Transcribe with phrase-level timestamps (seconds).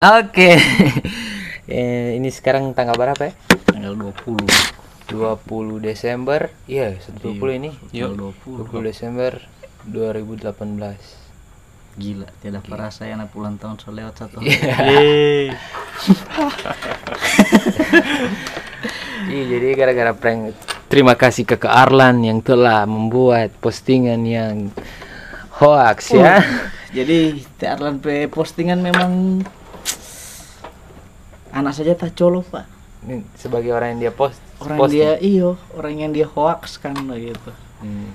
[0.00, 0.56] Oke.
[1.68, 3.36] eh, ini sekarang tanggal berapa ya?
[3.68, 4.48] tanggal 20
[5.12, 6.48] 20 Desember.
[6.64, 7.68] Iya, 20 ini.
[7.92, 9.36] tanggal 20 Desember
[9.84, 10.56] 2018.
[12.00, 14.72] gila tidak perasa ya anak ulang tahun so lewat satu Iya.
[14.88, 15.44] Yeay.
[19.28, 20.56] Iya, jadi gara-gara prank.
[20.88, 24.72] Terima kasih ke Kak Arlan yang telah membuat postingan yang
[25.60, 26.40] hoax ya.
[26.96, 27.36] jadi
[27.68, 29.44] Arlan pe postingan memang
[31.50, 32.66] anak saja tak colo pak
[33.00, 35.00] Ini sebagai orang yang dia post orang posting.
[35.00, 37.50] dia iyo orang yang dia hoax kan gitu
[37.80, 38.12] Hmm.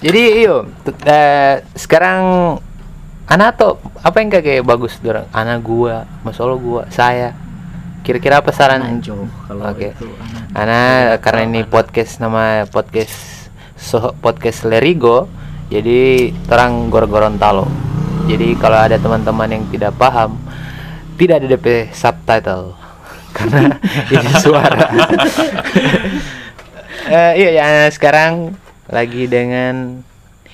[0.00, 0.64] Jadi iyo
[1.04, 2.56] eh, sekarang
[3.28, 7.36] anak tuh apa yang kayak bagus dorang anak gua, masolo gua, saya.
[8.00, 8.80] Kira-kira apa saran?
[8.80, 9.92] Anjo kalau Oke.
[9.92, 13.12] itu anak Anak karena ini podcast nama podcast
[13.76, 15.28] so, podcast Lerigo,
[15.68, 17.68] jadi terang gor-gorontalo.
[18.24, 20.40] Jadi kalau ada teman-teman yang tidak paham,
[21.18, 22.78] tidak ada DP subtitle.
[23.36, 23.76] Karena
[24.14, 24.86] ini suara.
[27.08, 28.52] Eh, iya ya sekarang
[28.84, 30.04] lagi dengan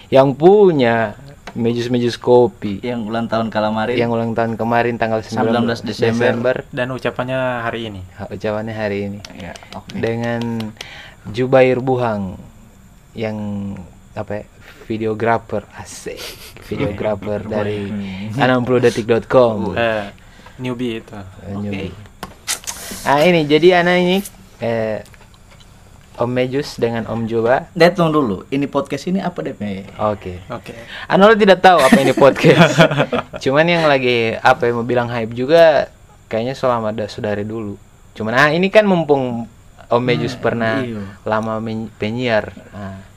[0.07, 1.19] yang punya
[1.59, 2.79] mejus-mejus kopi.
[2.79, 5.51] Yang ulang tahun kalamarin yang ulang tahun kemarin tanggal 19
[5.83, 6.63] 19 Desember.
[6.71, 8.07] dan ucapannya hari ini.
[8.31, 9.19] Ucapannya hari ini.
[9.35, 9.99] Ya oke.
[9.99, 10.71] Dengan
[11.35, 12.39] Jubair Buhang
[13.19, 13.75] yang
[14.15, 14.45] apa ya,
[14.87, 16.23] videografer asik.
[16.71, 17.91] Videografer dari
[18.39, 20.07] 60detik.com eh,
[20.59, 21.15] newbie itu.
[21.15, 21.91] Eh, newbie.
[23.09, 24.19] ah ini jadi anak ini
[24.61, 25.01] eh,
[26.15, 29.83] Om Mejus dengan Om Juba tunggu dulu, ini podcast ini apa DP?
[29.99, 30.47] oke.
[30.47, 30.73] Oke.
[31.11, 32.79] Anu lo tidak tahu apa ini podcast.
[33.43, 35.91] Cuman yang lagi apa yang mau bilang hype juga
[36.31, 37.75] kayaknya selama ada sudah dari dulu.
[38.15, 39.51] Cuman ah ini kan mumpung
[39.91, 41.03] Om Mejus pernah iya.
[41.27, 41.59] lama
[41.99, 42.55] penyiar.
[42.71, 43.14] Nah,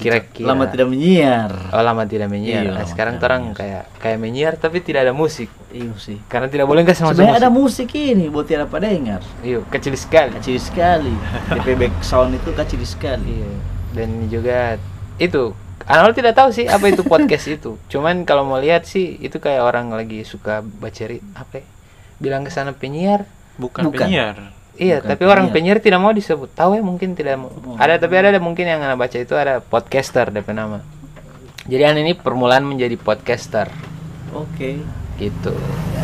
[0.00, 1.50] kira-kira Lama tidak menyiar.
[1.70, 5.52] oh lama tidak menyiar Iya, Nah, sekarang orang kayak kayak menyiar tapi tidak ada musik
[5.68, 6.16] Iya sih.
[6.26, 9.20] karena tidak boleh kasih masuk Sebenarnya ada musik ini, buat tidak pada dengar.
[9.40, 11.12] iya kecil sekali Kecil sekali.
[11.64, 13.28] DP sound itu kecil sekali.
[13.38, 13.50] iya
[13.90, 14.78] dan juga
[15.16, 15.52] itu
[15.82, 19.60] Anu tidak tahu sih apa itu podcast itu cuman kalau mau lihat sih itu kayak
[19.60, 21.04] orang lagi suka baca
[21.34, 21.64] apa ya?
[22.16, 23.26] bilang ke sana penyiar
[23.56, 24.06] bukan, Bukan.
[24.06, 25.76] penyiar Iya, Bukan tapi orang penyiar.
[25.76, 26.56] tidak mau disebut.
[26.56, 27.52] Tahu ya mungkin tidak mau.
[27.52, 27.76] Oh.
[27.76, 30.80] Ada tapi ada ada mungkin yang anak baca itu ada podcaster DP nama.
[31.68, 33.68] Jadi an ini permulaan menjadi podcaster
[34.32, 34.80] Oke.
[35.20, 35.52] gitu.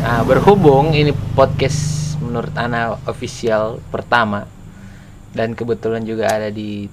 [0.05, 4.45] Nah, berhubung ini podcast menurut Ana official pertama
[5.33, 6.85] dan kebetulan juga ada di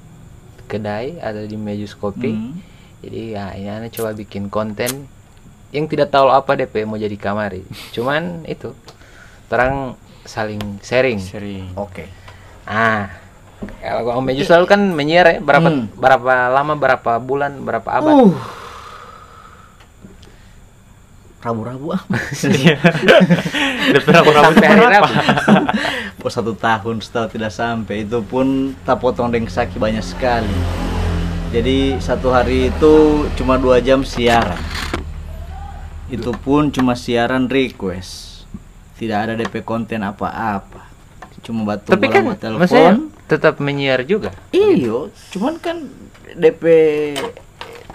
[0.65, 2.33] kedai, ada di Mejus Kopi.
[2.33, 2.57] Hmm.
[3.05, 5.05] Jadi ya ini Ana coba bikin konten
[5.69, 7.61] yang tidak tahu apa DP mau jadi kamari.
[7.93, 8.73] Cuman itu
[9.53, 11.21] terang saling sharing.
[11.21, 12.09] sering Oke.
[12.65, 13.13] Ah,
[13.81, 15.89] kalau Om Meju selalu kan menyiar ya, berapa Hmm.
[15.97, 18.15] berapa lama, berapa bulan, berapa abad?
[18.25, 18.37] Uh.
[21.45, 22.01] Rabu-rabu ah.
[23.93, 25.13] Lebih ragu-ragu Sampai hari Rabu.
[26.25, 30.49] Oh, satu tahun setelah tidak sampai itu pun tak potong dengan saki banyak sekali.
[31.53, 34.57] Jadi satu hari itu cuma dua jam siaran.
[36.09, 38.34] Itu pun cuma siaran request.
[38.95, 40.87] Tidak ada DP konten apa-apa.
[41.43, 43.11] Cuma batu Tapi kan telepon.
[43.25, 44.31] tetap menyiar juga.
[44.51, 45.83] Iyo, cuman kan
[46.33, 46.63] DP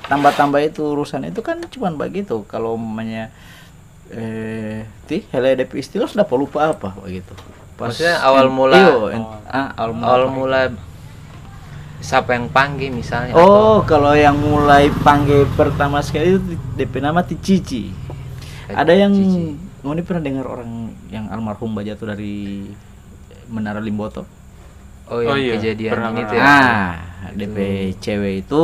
[0.06, 2.44] tambah-tambah itu urusan itu kan cuman begitu.
[2.46, 3.32] Kalau namanya
[4.10, 7.32] eh ti hele DP istilah sudah lupa apa begitu.
[7.78, 10.06] Maksudnya awal mula- iyo, en- ah, awal mula.
[10.06, 10.62] Awal mula
[12.00, 13.34] siapa yang panggil misalnya?
[13.34, 16.44] Oh, kalau yang mulai panggil pertama sekali itu
[16.76, 17.94] DP nama Ti Cici.
[18.68, 19.69] Ada yang Cici.
[19.82, 22.68] Oh, ini pernah dengar orang yang almarhum jatuh dari
[23.50, 24.24] Menara Limboto?
[25.10, 26.30] Oh, yang Oh iya, kejadian pernah, ini pernah.
[26.30, 26.46] tuh ya.
[26.46, 26.90] Ah,
[27.34, 27.58] DP
[27.98, 28.64] cewek itu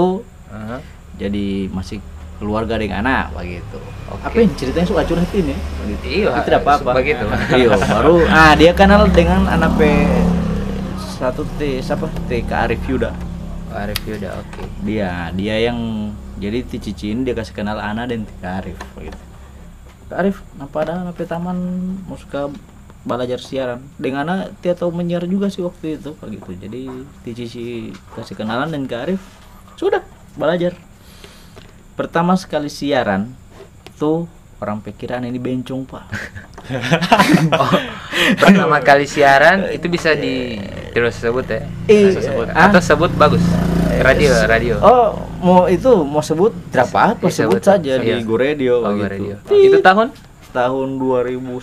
[0.53, 0.77] Aha.
[1.17, 1.97] jadi masih
[2.37, 3.79] keluarga dengan anak begitu.
[4.11, 4.23] Oke.
[4.29, 5.57] Apa yang ceritanya suka curhatin ya?
[6.05, 6.91] Iya, Tapi tidak apa-apa.
[7.01, 7.25] begitu.
[7.57, 9.81] Iya, baru ah dia kenal dengan anak P
[11.15, 12.05] satu T siapa?
[12.27, 13.15] T Kak Arif Yuda.
[13.75, 14.63] Oh, review udah oke.
[14.87, 15.75] Dia dia yang
[16.39, 19.19] jadi Ti Cici ini dia kasih kenal Ana dan T Arif begitu.
[20.05, 21.57] Kak Arif, kenapa ada P taman
[22.05, 22.53] mau suka
[23.05, 26.53] belajar siaran dengan dia tahu menyiar juga sih waktu itu begitu.
[26.57, 26.81] Jadi
[27.25, 27.65] Ti Cici
[28.13, 29.21] kasih kenalan dan Kak Arif
[29.75, 30.01] sudah
[30.37, 30.77] belajar
[31.95, 33.31] pertama sekali siaran
[33.95, 34.27] tuh
[34.59, 36.03] orang pikiran ini bencong pak
[37.59, 37.71] Oh,
[38.41, 40.57] pertama kali siaran itu bisa di
[40.95, 41.61] tidak usah sebut ya.
[41.85, 42.47] Eh, Bisa sebut.
[42.49, 42.71] ah.
[42.71, 43.43] Atau sebut bagus.
[43.97, 44.75] Radio, radio.
[44.77, 45.07] oh
[45.39, 47.63] mau itu mau sebut tidak apa apa Bisa sebut sebut.
[47.63, 48.17] saja Iya.
[48.17, 49.35] di Go Radio Oh, gitu radio.
[49.43, 49.61] Tit.
[49.65, 50.07] Itu tahun?
[50.51, 51.59] tahun 2009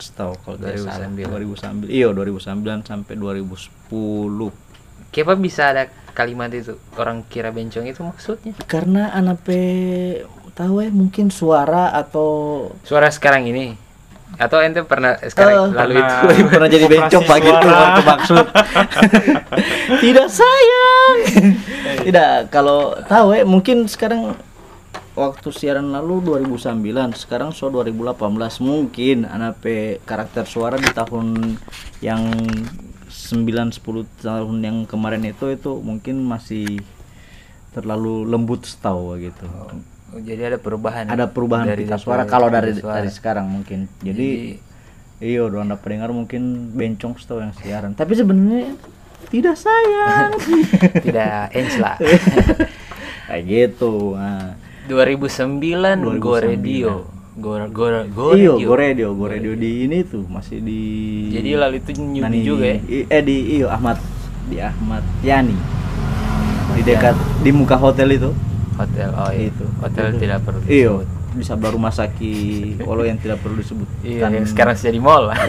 [0.00, 1.86] setahu kalau tidak salah 2009.
[1.86, 4.50] 2009 iya 2009 sampai 2010
[5.08, 8.50] Kenapa bisa ada kalimat itu orang kira bencong itu maksudnya?
[8.64, 9.48] karena anak P
[10.52, 13.78] tahu ya mungkin suara atau Suara sekarang ini.
[14.36, 16.10] Atau ente pernah sekarang Eh, lalu pernah.
[16.32, 16.44] itu.
[16.50, 16.68] Pernah.
[16.68, 18.44] Jadi bencong pagi itu waktu maksud.
[20.04, 21.16] Tidak sayang.
[22.02, 24.34] Tidak kalau tahu ya mungkin sekarang
[25.14, 26.82] waktu siaran lalu 2009
[27.16, 28.18] sekarang so 2018
[28.60, 31.54] mungkin anak pe karakter suara di tahun
[32.00, 32.34] yang
[33.06, 33.78] 9 10
[34.20, 36.82] tahun yang kemarin itu itu mungkin masih
[37.70, 39.46] terlalu lembut setahu gitu.
[39.46, 39.70] Oh,
[40.20, 41.04] jadi ada perubahan.
[41.06, 43.00] ada perubahan dari pita suara kalau dari suara.
[43.00, 44.58] dari sekarang mungkin jadi
[45.18, 48.76] iya udah anda pendengar mungkin bencong setahu yang siaran tapi sebenarnya
[49.26, 50.30] tidak sayang
[51.06, 51.96] tidak ends lah.
[53.26, 54.52] kayak gitu nah.
[54.84, 56.44] 2009 Go 2009.
[56.44, 56.92] Radio.
[57.34, 58.68] Go Go Go iyo Radio.
[58.68, 60.80] go radio go radio di ini tuh masih di
[61.32, 62.78] Jadi lalu itu Nani- juga ya.
[63.10, 63.98] eh di iyo Ahmad
[64.46, 65.56] di Ahmad Yani
[66.74, 68.30] di dekat di muka hotel itu
[68.74, 69.48] Hotel oh iya.
[69.48, 69.64] Itu.
[69.78, 70.18] Hotel Itu.
[70.20, 70.60] tidak perlu.
[70.66, 70.94] iyo
[71.34, 75.26] di sebelah rumah sakit Olo yang tidak perlu disebut Iya, yang sekarang sudah di mall.
[75.26, 75.42] Ah,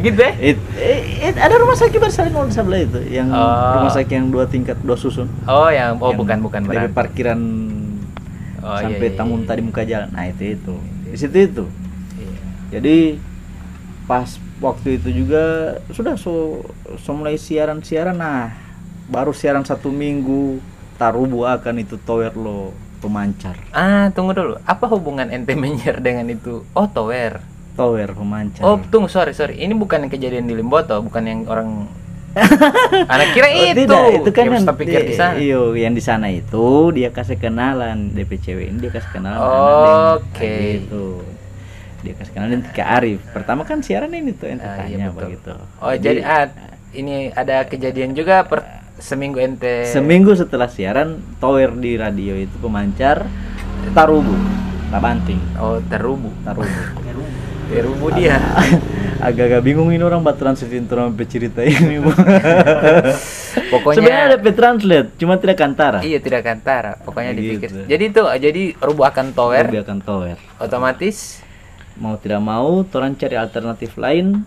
[0.04, 0.32] gitu ya?
[0.36, 3.80] It, it, ada rumah sakit bersalin di sebelah itu yang Oh.
[3.80, 6.92] rumah sakit yang dua tingkat dua susun Oh, yang oh Yang bukan bukan dari berarti.
[6.92, 7.40] parkiran
[8.60, 9.46] Oh, sampai iya, iya, tamun iya.
[9.46, 10.74] tadi muka jalan nah itu itu
[11.06, 11.64] di situ itu
[12.14, 12.36] Iya.
[12.74, 12.96] jadi
[14.04, 14.28] pas
[14.58, 15.44] waktu itu juga
[15.88, 16.64] sudah so,
[16.96, 18.52] so mulai siaran siaran nah
[19.06, 20.60] baru siaran satu minggu
[21.04, 24.56] tarubu akan itu tower lo pemancar Ah, tunggu dulu.
[24.64, 26.64] Apa hubungan ente menyer dengan itu?
[26.72, 27.44] Oh, tower.
[27.74, 29.58] tower pemancar Oh, tunggu, sorry, sorry.
[29.58, 31.84] Ini bukan yang kejadian di Limboto, bukan yang orang
[33.06, 33.84] Anak kira Oh, itu.
[33.84, 35.34] tidak, itu kan Yang yang pikir di sana.
[35.36, 39.44] Iyo, yang di sana itu dia kasih kenalan DPCW ini dia kasih kenalan
[40.16, 40.34] Oke.
[40.34, 41.06] Kayak gitu.
[42.00, 43.20] Dia kasih kenalan ke Arif.
[43.30, 45.52] Pertama kan siaran ini tuh ente Ah, iya, begitu.
[45.78, 46.48] Oh, jadi, ah,
[46.90, 48.64] ini ada kejadian juga per
[49.04, 53.28] seminggu ente seminggu setelah siaran tower di radio itu pemancar
[53.92, 54.32] tarubu,
[54.88, 56.32] tabanting, Oh, terubu.
[56.40, 56.72] tarubu.
[57.64, 58.40] Terubu dia.
[59.20, 62.00] Agak-agak bingung ini orang buat translatein orang sampai cerita ini.
[63.72, 65.98] Pokoknya Sebenarnya ada translate, cuma tidak kantara.
[66.00, 66.96] Iya, tidak kantara.
[66.98, 67.40] Pokoknya Gitu.
[67.60, 67.68] dipikir.
[67.86, 70.36] Jadi itu jadi rubuh akan tower Dia akan tower.
[70.56, 71.44] otomatis
[71.94, 74.42] mau tidak mau orang cari alternatif lain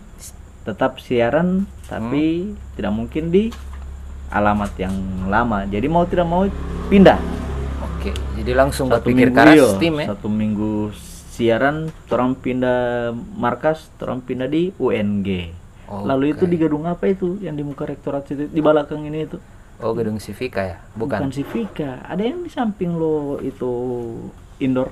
[0.62, 3.48] tetap siaran tapi tidak mungkin di
[4.32, 4.96] alamat yang
[5.28, 5.64] lama.
[5.68, 6.44] Jadi mau tidak mau
[6.92, 7.20] pindah.
[7.84, 10.06] Oke, jadi langsung satu minggu keras iyo, tim ya.
[10.14, 10.94] satu minggu
[11.34, 15.54] siaran orang pindah markas orang pindah di UNG
[15.88, 17.40] lalu itu di gedung apa itu?
[17.40, 19.40] Yang di muka rektorat itu di belakang ini itu?
[19.80, 20.78] Oh, gedung Civica ya?
[20.98, 21.32] Bukan.
[21.32, 22.04] Civica.
[22.04, 23.72] Ada yang di samping lo itu
[24.60, 24.92] indoor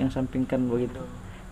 [0.00, 0.98] yang samping kan begitu.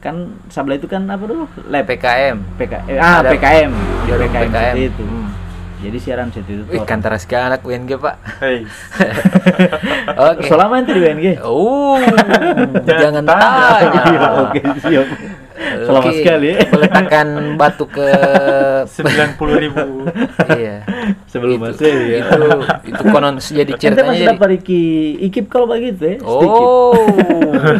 [0.02, 1.86] Kan sebelah itu kan apa dulu lab.
[1.86, 2.36] PKM.
[2.58, 3.70] PK, eh, ah Ada PKM
[4.04, 4.74] di PKM, PKM.
[4.80, 5.04] itu.
[5.04, 5.28] Hmm.
[5.84, 8.16] Jadi siaran situ itu Wih, kantara sekali anak UNG, Pak.
[10.32, 10.48] Oke.
[10.48, 12.00] selama ente di UNG Oh,
[12.88, 14.00] jangan tanya.
[14.14, 15.06] Iya, oke siap
[15.54, 18.08] selama Oke, sekali Meletakkan batu ke
[18.86, 19.84] sembilan puluh ribu.
[20.50, 20.82] iya.
[21.30, 22.40] sebelum itu, masuk ya Itu
[22.84, 24.82] itu konon jadi ente ceritanya masih jadi dapat iki
[25.22, 26.66] ikip kalau begitu ya sedikit.
[26.66, 26.94] Oh,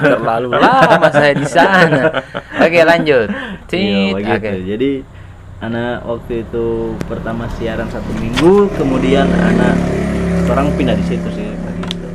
[0.01, 2.23] terlalu lama saya di sana.
[2.59, 3.29] Oke, lanjut.
[3.31, 4.39] Iya, Tit, begitu.
[4.39, 4.53] oke.
[4.65, 4.91] Jadi
[5.65, 9.77] anak waktu itu pertama siaran satu minggu, kemudian anak
[10.51, 12.09] orang pindah di situ sih begitu.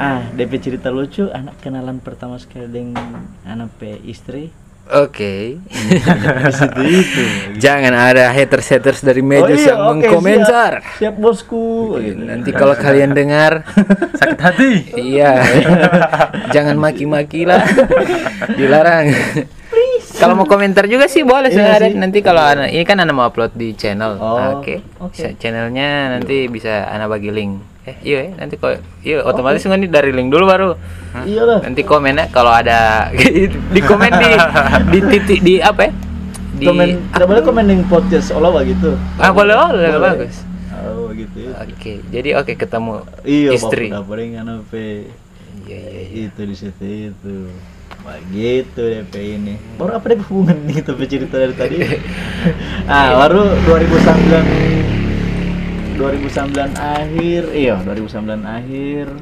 [0.00, 4.48] Ah, DP cerita lucu, anak kenalan pertama sekali dengan anak pe istri
[4.88, 5.60] Oke.
[5.60, 7.22] di situ itu.
[7.60, 10.72] Jangan ada haters-haters dari Oh media iya, yang oke, mengkomentar.
[10.80, 12.00] Siap, siap bosku.
[12.00, 12.24] Gitu.
[12.24, 13.68] Nanti kalau kalian dengar
[14.20, 14.72] Sakit hati.
[14.96, 15.44] Iya.
[16.56, 17.60] Jangan maki-maki lah.
[18.56, 19.12] Dilarang.
[20.18, 21.94] Kalau mau komentar juga sih boleh sih Iya ada sih.
[21.94, 24.18] nanti kalau anak ini kan anak mau upload di channel.
[24.18, 24.82] Oh, Oke.
[24.98, 25.14] oke.
[25.14, 27.62] Sa- Channelnya nanti bisa anak bagi link.
[27.84, 30.70] Eh, iya ya, nanti kok iya otomatis kan ini dari link dulu baru.
[31.22, 31.62] Iyalah.
[31.62, 33.08] Nanti komen ya kalau ada
[33.74, 34.30] di komen di
[34.88, 35.92] di titik di apa ya?
[36.50, 38.98] Di Komen, tidak boleh komen di podcast olah begitu.
[39.16, 40.42] Ah, boleh, boleh, bagus.
[40.74, 41.54] Oh, gitu ya.
[41.62, 43.88] Oke, jadi oke ketemu Iya, istri.
[43.88, 44.02] Iya,
[45.64, 46.26] iya, iya.
[46.26, 46.82] itu di situ
[47.14, 47.34] itu
[48.08, 49.60] begitu DP ini.
[49.76, 51.76] Baru apa deh hubungan nih tapi cerita dari tadi?
[52.88, 59.12] Ah baru 2009 2009 akhir iya 2009 akhir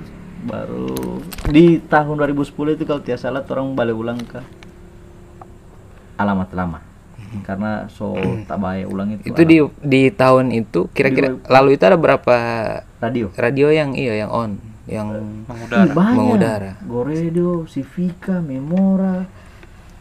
[0.46, 1.18] baru
[1.50, 4.38] di tahun 2010 itu kalau tidak salah orang balik ulang ke
[6.16, 6.78] alamat lama.
[7.42, 8.14] Karena so
[8.46, 12.36] tak baik ulang itu Itu di di tahun itu kira-kira lalu itu ada berapa
[13.02, 13.34] radio.
[13.34, 15.12] radio yang iya yang on, yang
[15.46, 15.90] Mengudara.
[15.90, 16.16] Banyak.
[16.16, 16.72] Mengudara.
[16.86, 19.26] Goredo, Civica, Memora,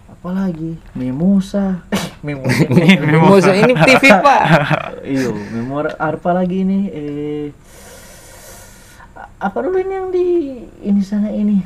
[0.09, 1.85] apalagi Memosa.
[2.25, 2.65] Memosa.
[3.01, 4.41] Mimosa ini TV pak.
[5.17, 6.79] Iyo, Memora apa lagi ini?
[6.89, 7.47] Eh
[9.35, 10.27] apa dulu ini yang di
[10.87, 11.59] ini sana ini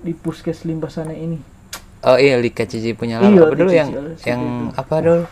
[0.00, 1.56] di puskes limbah sana ini?
[2.06, 3.90] oh iya Lika Cici punya lala Iya, apa dulu yang
[4.22, 4.42] yang
[4.78, 5.22] apa dulu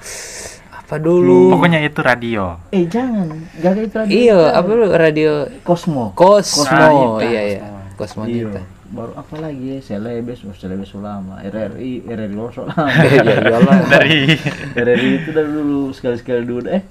[0.95, 2.55] apa dulu Pokoknya itu radio.
[2.71, 3.27] Eh jangan,
[3.59, 4.15] gak itu radio.
[4.15, 6.15] iya apa dulu radio Cosmo.
[6.15, 7.25] Cosmo Cosmonita.
[7.27, 7.61] iya iya
[7.95, 8.74] Cosmonita Iya.
[8.95, 9.79] Baru apa lagi ya?
[9.83, 12.87] Selebes, Selebes ulama, RRI, RRI Loso lama.
[13.11, 14.39] iya iyalah Dari
[14.79, 16.79] RRI itu dari dulu sekali-sekali di udara.
[16.79, 16.83] Eh,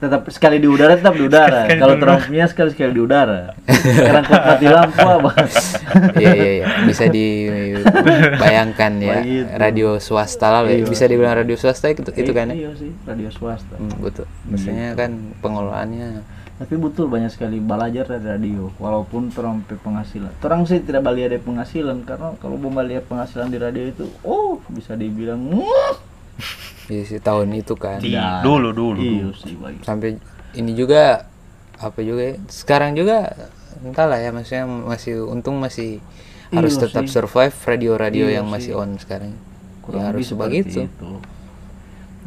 [0.00, 1.68] tetap sekali di udara tetap di udara.
[1.68, 3.52] Sekali Kalau di terang punya sekali-sekali di udara.
[4.00, 5.32] Sekarang kok mati lampu apa?
[6.16, 9.16] iya iya iya bisa dibayangkan ya
[9.60, 10.80] radio swasta lah ya.
[10.80, 10.88] Iya.
[10.88, 13.76] bisa dibilang radio swasta itu itu kan ya Iya sih, radio swasta.
[13.76, 16.24] Hmm, betul maksudnya kan pengelolaannya
[16.56, 20.32] Tapi betul banyak sekali belajar dari radio, walaupun terang pe penghasilan.
[20.38, 24.56] Terang sih tidak balik ada penghasilan karena kalau mau lihat penghasilan di radio itu, oh
[24.66, 26.00] bisa dibilang "Mwah."
[26.88, 28.40] di si tahun itu kan Di- Tidak.
[28.40, 29.32] dulu, dulu, Iya dulu.
[29.34, 29.82] sih bagi.
[29.82, 30.16] sampai
[30.54, 31.26] ini juga
[31.76, 33.36] apa juga ya, sekarang juga
[33.82, 35.98] entahlah ya maksudnya masih untung masih
[36.48, 37.12] harus Iya tetap sih.
[37.12, 38.54] survive radio-radio Iya yang sih.
[38.54, 39.34] masih on sekarang
[39.82, 41.10] Kurang ya harus begitu itu.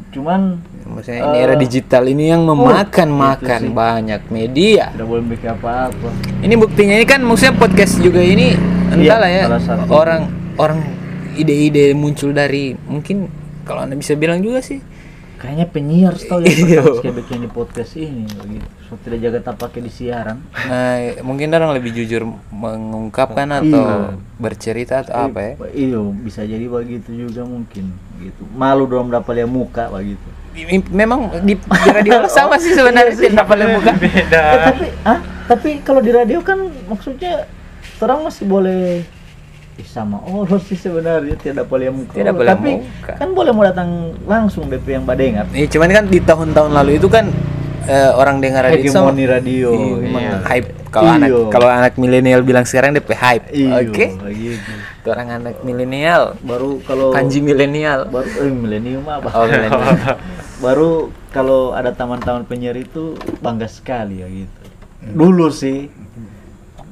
[0.10, 0.58] Cuman
[0.89, 6.10] maksudnya ini era digital ini yang memakan makan banyak media tidak boleh bikin apa-apa.
[6.41, 8.58] ini buktinya ini kan maksudnya podcast juga ini
[8.89, 9.46] entahlah ya
[9.88, 10.22] orang
[10.58, 10.79] orang
[11.38, 13.29] ide-ide muncul dari mungkin
[13.63, 14.82] kalau anda bisa bilang juga sih
[15.39, 16.82] Kayaknya penyiar tahu ya Iya.
[16.84, 18.68] pertama sekali bikin di podcast ini begitu.
[18.84, 20.44] So tidak jaga tak pakai di siaran.
[20.68, 27.15] nah mungkin orang lebih jujur mengungkapkan atau bercerita atau apa ya Iya, bisa jadi begitu
[27.15, 28.44] juga mungkin gitu.
[28.52, 30.28] Malu dong dapat lihat muka begitu.
[30.92, 34.42] Memang di, di radio sama sih sebenarnya sih dapat lihat muka Beda.
[34.44, 37.48] Eh, tapi ah, tapi kalau di radio kan maksudnya
[37.98, 39.04] terang masih boleh
[39.80, 42.12] Ih, sama oh sih sebenarnya tidak boleh muka.
[42.12, 43.14] Tidak boleh tapi muka.
[43.16, 45.48] kan boleh mau datang langsung DP yang badengar.
[45.56, 47.32] Iya, cuman kan di tahun-tahun lalu itu kan
[47.86, 49.70] eh, orang dengar radio sama radio.
[49.72, 50.34] Iya, Iya.
[50.44, 51.16] hype kalau Iya.
[51.16, 54.72] anak kalau anak milenial bilang sekarang DP hype Iya, oke begitu.
[55.00, 59.28] Itu orang anak milenial Baru kalau kanji milenial baru eh milenium apa?
[59.30, 59.96] oh milenial
[60.66, 60.90] baru
[61.30, 64.60] kalau ada taman-taman penyiar itu bangga sekali ya gitu
[65.00, 65.88] dulu sih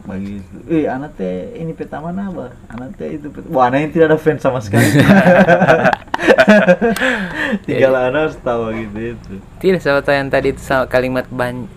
[0.08, 4.08] begitu eh anak teh ini petaman apa anak teh itu pet- wah anak yang tidak
[4.08, 4.88] ada fans sama sekali.
[7.68, 9.34] Tinggal anak harus tahu gitu itu.
[9.60, 11.68] Tidak siapa tahu yang tadi itu sama kalimat ban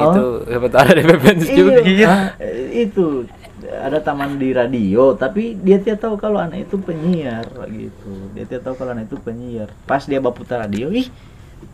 [0.00, 0.12] Oh.
[0.12, 0.24] itu
[0.68, 1.80] tahu ada DP fans juga.
[1.82, 2.06] Iya.
[2.08, 2.26] Ah,
[2.72, 3.28] itu
[3.70, 8.12] ada taman di radio tapi dia tidak tahu kalau anak itu penyiar gitu.
[8.32, 9.68] Dia tidak tahu kalau anak itu penyiar.
[9.84, 11.06] Pas dia baputar radio ih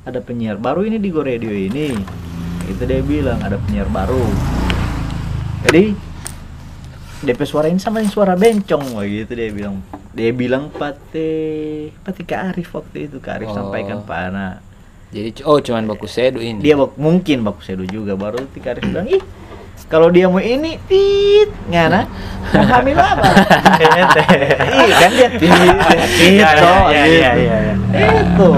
[0.02, 1.94] ada penyiar baru ini di Go Radio ini.
[2.66, 4.18] Itu dia bilang ada penyiar baru
[5.66, 5.92] jadi
[7.26, 9.82] DP suara ini sama yang suara bencong gitu dia bilang.
[10.16, 11.28] Dia bilang pate
[12.00, 13.18] pati Kak Arif waktu itu.
[13.18, 13.56] Kak Arif Oh.
[13.56, 14.62] sampaikan Pak Ana
[15.14, 16.60] jadi oh cuman baku sedu ini.
[16.60, 18.18] Dia mungkin baku sedu juga.
[18.18, 19.22] Baru Tika Arif bilang ih
[19.86, 22.08] kalau dia mau ini tit ngana
[22.54, 23.26] mau hamil apa?
[24.76, 28.06] Iya kan dia tit Iya, iya, iya, iya, iya.
[28.26, 28.50] itu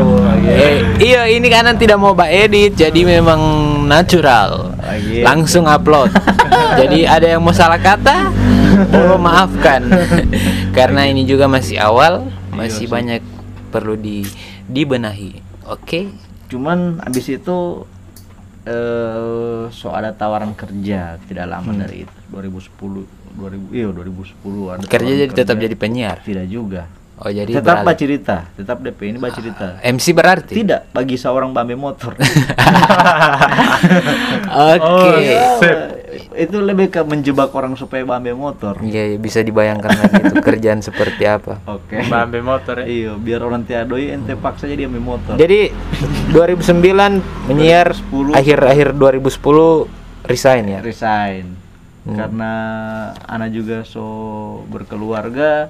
[0.48, 3.40] Eh, iya ini kanan tidak mau mbak edit jadi memang
[3.84, 4.72] natural.
[4.72, 5.24] Oh, gitu.
[5.24, 6.08] langsung upload.
[6.80, 8.32] Jadi ada yang mau salah kata
[8.94, 9.84] oh maafkan.
[10.76, 12.90] Karena ini juga masih awal masih sih.
[12.90, 13.20] banyak
[13.68, 14.24] perlu di
[14.68, 15.40] dibenahi.
[15.68, 16.08] Oke?
[16.48, 17.84] Cuman abis itu
[18.68, 21.80] eh so ada tawaran kerja tidak lama Hmm.
[21.80, 23.08] dari itu 2010
[23.38, 26.18] 2000 iya 2010 ada kerja jadi tetap jadi penyiar?
[26.20, 26.84] Tidak juga.
[27.18, 27.98] Oh jadi tetap beralih.
[27.98, 29.66] cerita tetap DP ini cerita.
[29.80, 30.54] MC berarti?
[30.54, 32.14] Tidak bagi seorang bambe motor.
[34.70, 34.82] Oke.
[34.82, 35.78] Oh, Ya, Sip.
[36.38, 38.78] Itu lebih ke menjebak orang supaya ambil motor.
[38.78, 41.58] Iya, iya, bisa dibayangkan lagi itu kerjaan seperti apa.
[41.66, 42.06] Oke.
[42.06, 42.86] Bambe motor ya.
[42.86, 45.34] Iya, biar orang tiadoi ente paksa jadi ambil motor.
[45.34, 45.74] Jadi
[46.30, 48.38] 2009 menyiar 2010.
[48.38, 50.80] akhir-akhir 2010 resign ya.
[50.80, 51.58] resign.
[52.06, 52.16] Hmm.
[52.16, 52.52] Karena
[53.26, 54.06] anak juga so
[54.70, 55.68] berkeluarga,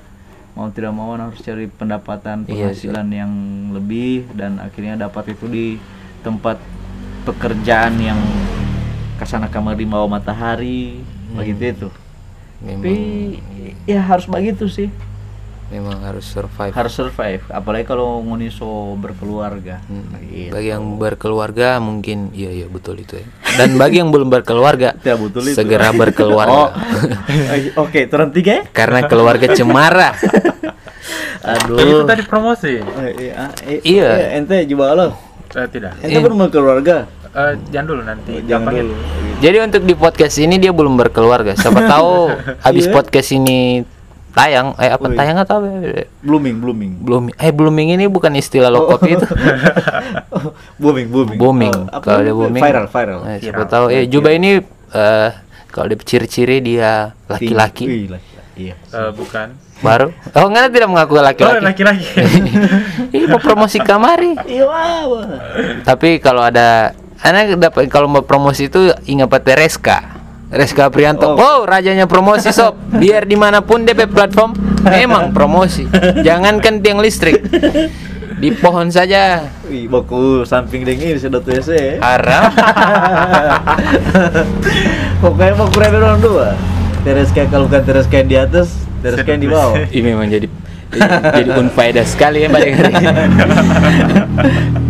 [0.52, 3.32] mau tidak mau harus cari pendapatan Iya penghasilan yang
[3.72, 5.66] lebih dan akhirnya dapat itu di
[6.22, 6.60] tempat
[7.26, 8.20] pekerjaan yang
[9.18, 11.36] kasana kamar di bawah matahari, Hmm.
[11.36, 11.88] begitu itu.
[12.58, 12.96] Memang, Tapi
[13.84, 14.88] ya harus begitu sih.
[15.68, 16.72] memang harus survive.
[16.72, 18.64] harus survive apalagi kalau nguniso
[18.96, 20.16] berkeluarga Hmm.
[20.24, 20.48] Gitu.
[20.48, 23.26] Bagi yang berkeluarga mungkin iya iya betul itu ya.
[23.54, 25.52] Dan bagi yang belum berkeluarga Tidak betul itu.
[25.54, 26.72] segera oh berkeluarga.
[27.84, 30.16] oke turun tiga ya Karena keluarga cemara.
[31.38, 32.80] Itu aduh tadi promosi.
[32.80, 34.08] Eh, iya, eh, Iya.
[34.10, 35.06] eh, ente coba lo
[35.48, 35.96] Eh, tidak.
[36.00, 38.32] ente belum berkeluarga Eh, jangan dulu nanti.
[38.40, 38.82] jangan Gampangnya.
[38.84, 38.94] dulu
[39.38, 41.52] Jadi untuk di podcast ini dia belum berkeluarga.
[41.52, 42.92] Siapa tahu habis Iya.
[42.92, 43.84] podcast ini
[44.30, 45.14] tayang eh apa Wih.
[45.14, 45.68] tayang atau apa?
[46.20, 47.34] blooming blooming Blooming.
[47.36, 49.26] Eh blooming ini bukan istilah lo kopi itu.
[50.76, 51.74] booming booming booming.
[51.74, 54.58] Oh, apa kalau dia booming viral viral Eh, siapa tahu eh Juba ini
[54.88, 55.30] eh
[55.68, 57.84] kalau dia ciri-ciri dia laki-laki.
[57.86, 58.56] Laki-laki.
[58.56, 59.54] iya Eh, bukan.
[59.78, 60.10] baru.
[60.34, 61.62] Oh, enggak tidak mengaku Oh, laki-laki.
[61.62, 62.02] laki-laki.
[63.14, 64.34] Ih, mau promosi kamari.
[64.40, 64.66] Iya?
[65.86, 66.90] Tapi kalau ada
[67.22, 69.98] anak dapat kalau mau promosi itu ingat Pak Tereska.
[70.48, 71.36] Reska Prianto.
[71.36, 71.36] Oh.
[71.36, 72.72] Oh, rajanya promosi sob.
[73.02, 75.84] Biar di mana pun DP platform memang promosi.
[76.24, 77.44] Jangankan tiang listrik.
[78.38, 79.44] Di pohon saja.
[79.68, 82.00] Wih, baku samping dengin sedot WC.
[82.00, 82.48] Haram.
[85.22, 86.56] Pokoknya mau keren orang dua.
[87.04, 88.68] Tereska kalau bukan Tereska yang di atas,
[89.04, 89.74] Tereska yang di bawah.
[89.90, 90.46] Ini memang jadi
[90.92, 92.86] jadi unfaedah sekali ya Mbak Dengar.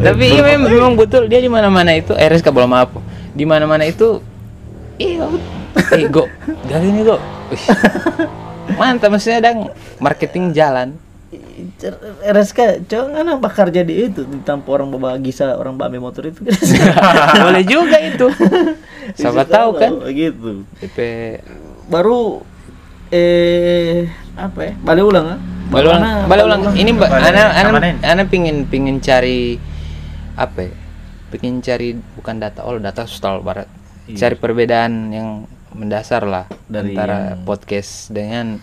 [0.06, 2.94] Tapi iya memang, memang betul dia di mana-mana itu eh RSK belum maaf.
[3.34, 4.22] Di mana-mana itu
[4.98, 5.26] iya
[5.94, 6.30] eh go
[6.70, 7.18] gak ini go.
[8.78, 10.94] Mantap maksudnya dang marketing jalan.
[12.24, 16.40] RSK, jangan apa kerja di itu tanpa orang bawa gisa orang bawa motor itu.
[17.44, 18.32] Boleh juga itu.
[19.18, 20.64] Siapa tahu kan Gitu.
[21.92, 22.40] Baru
[23.12, 24.08] eh
[24.40, 24.72] apa ya?
[24.80, 25.40] Balik ulang ah.
[25.68, 26.60] Balik ulang, balik ulang.
[26.72, 27.70] Ini Mbak, ana ana
[28.00, 29.60] ana pingin pingin cari
[30.34, 30.72] apa ya?
[31.28, 33.68] Pingin cari bukan data, oh data sosial barat.
[34.08, 34.16] Iya.
[34.24, 35.28] Cari perbedaan yang
[35.76, 38.56] mendasar lah Dari antara yang- podcast dengan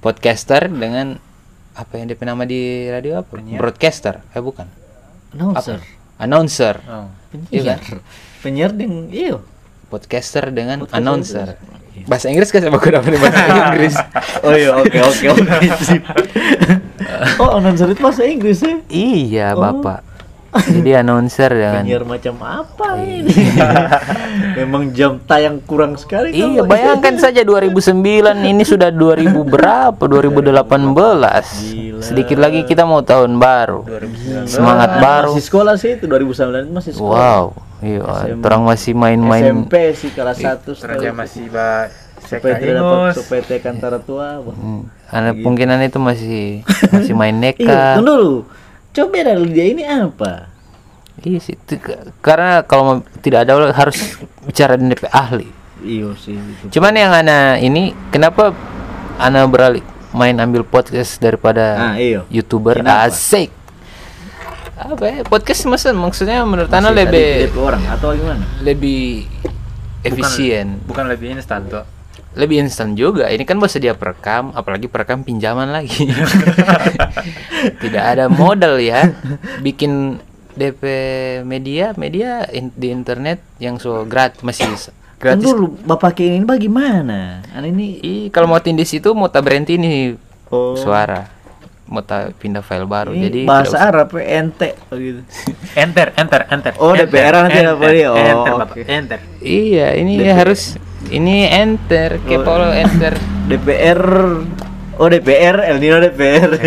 [0.00, 1.20] podcaster dengan
[1.76, 3.36] apa yang DP nama di radio apa?
[3.36, 4.64] Broadcaster, eh bukan.
[5.36, 5.80] Announcer.
[6.16, 6.74] Announcer.
[6.88, 7.08] Oh.
[7.52, 8.00] Iya kan?
[8.40, 9.44] Penyiar ding iyo.
[9.88, 11.48] Podcaster dengan Podcaster announcer.
[12.04, 13.94] Bahasa Inggris kan sama aku dapat bahasa Inggris.
[14.40, 15.66] Oh iya, oke oke oke.
[15.80, 16.02] sip.
[17.40, 18.76] oh, announcer itu bahasa Inggris ya?
[18.86, 19.62] iya, Oh.
[19.62, 20.00] Bapak.
[20.52, 23.32] Jadi announcer dengan Penyiar macam apa ini?
[24.54, 27.96] Memang jam tayang kurang sekali Iya, kalau- bayangkan saja 2009
[28.44, 29.96] ini sudah 2000 berapa?
[29.96, 30.92] 2018.
[31.64, 32.02] Gila.
[32.02, 33.88] Sedikit lagi kita mau tahun baru.
[34.44, 35.32] Semangat baru.
[35.32, 36.28] Masih sekolah sih itu 2009
[36.60, 37.16] itu masih sekolah.
[37.16, 37.44] Wow.
[37.82, 38.00] Iya,
[38.32, 39.42] orang masih main-main.
[39.44, 41.90] SMP sih kelas 1 Raja masih ba
[42.22, 44.38] supaya dapat supaya TK antara tua.
[44.38, 46.44] Hmm, Anak kemungkinan itu masih
[46.88, 47.82] masih main Iya, neka.
[47.98, 48.32] tunggu dulu.
[48.92, 50.46] Coba dari dia ini apa?
[51.18, 51.54] Iya sih,
[52.18, 53.98] karena kalau tidak ada harus
[54.42, 55.48] bicara dengan DP ahli.
[55.78, 56.64] Iya sih itu.
[56.72, 58.54] Cuman yang ana ini kenapa
[59.16, 62.22] ana beralih main ambil podcast daripada Ah, iya.
[62.28, 63.08] youtuber Kenapa?
[63.08, 63.50] asik
[64.84, 65.16] apa ya?
[65.22, 68.44] Podcast maksud maksudnya menurut Masih ana lebih DP orang atau gimana?
[68.60, 69.26] lebih
[70.00, 70.82] efisien.
[70.84, 71.84] Bukan lebih instan tuh.
[72.32, 73.28] lebih instan juga.
[73.28, 76.08] Ini kan bisa dia perekam apalagi perekam pinjaman lagi.
[77.82, 79.12] Tidak ada modal ya
[79.60, 80.16] bikin
[80.52, 80.82] DP
[81.42, 86.42] media media in- di internet yang so gratis masih s- Kan gratis dulu bapak ini
[86.42, 87.44] bagaimana?
[87.52, 90.16] An ini kalau mau tindis itu mau tak berhenti nih
[90.48, 91.28] oh, suara
[91.92, 92.00] mau
[92.40, 95.20] pindah file baru ini jadi bahasa Arab ente oh gitu.
[95.82, 96.72] Enter, enter, enter.
[96.80, 98.08] Oh, enter, DPR nanti enter, apa dia?
[98.08, 98.52] Oh, enter,
[98.88, 99.18] enter.
[99.44, 100.80] iya ini harus
[101.12, 103.14] ini enter Oh, kayak kalau enter
[103.52, 104.00] DPR
[105.00, 106.52] Oh DPR, El Nino DPR.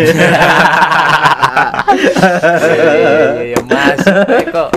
[3.46, 4.70] iya masuk eh, kok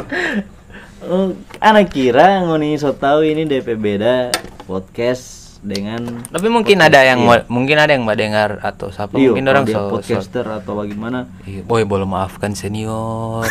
[1.07, 4.31] oh, anak kira ngoni so tahu ini DP beda
[4.63, 9.31] podcast dengan tapi mungkin ada yang mau- mungkin ada yang mau dengar atau siapa Iyo,
[9.31, 11.27] mungkin orang so, so podcaster atau bagaimana?
[11.43, 13.43] Iya, boy boleh maafkan senior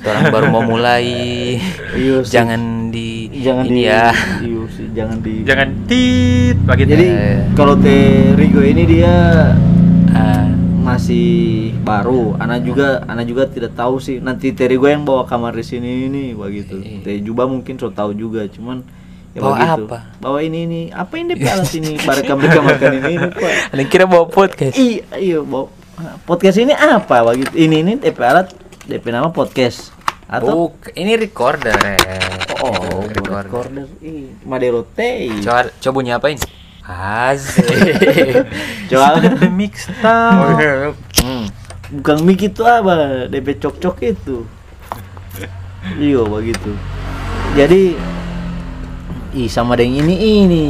[0.00, 1.04] orang baru mau mulai
[2.00, 2.32] Iya sih.
[2.32, 4.08] jangan di Jangan ini di ya
[4.40, 6.90] iya sih, jangan di Jangan tit begitu.
[6.90, 7.06] Jadi
[7.52, 9.14] kalau Teh Rigo ini dia
[10.08, 10.46] Ah,
[10.80, 11.26] masih
[11.80, 12.36] baru.
[12.36, 14.16] Ana juga Ana juga tidak tahu sih.
[14.16, 16.78] Nanti Teh Rigo yang bawa kamar di sini ini begitu.
[16.78, 17.02] Iya.
[17.02, 18.86] Teh Juba mungkin so tahu juga, cuman
[19.34, 19.84] ya Bawa begitu.
[19.84, 19.98] apa?
[20.18, 20.82] Bawa ini ini.
[20.88, 21.92] Apa ini DP alat ini?
[21.98, 23.52] Barekam rekam makan ini ini Pak.
[23.74, 25.66] ada kira bawa podcast Iya, iya, bawa
[26.22, 27.50] podcast ini apa begitu?
[27.52, 28.48] Ini ini DP alat
[28.84, 29.90] DP nama podcast
[30.24, 31.98] atau Buk, ini recorder ya.
[32.58, 33.44] oh, recorder.
[33.44, 33.86] recorder.
[34.00, 35.28] Ih, Madero Teh.
[35.38, 36.38] Coba coba bunyi apain?
[36.84, 37.64] Asik.
[38.88, 40.92] Coba The mix tahu.
[41.20, 41.46] Hmm.
[41.94, 44.48] bukan mic itu apa DP cok-cok itu
[45.96, 46.72] iya begitu
[47.54, 47.94] jadi
[49.34, 50.64] ih sama dengan ini ini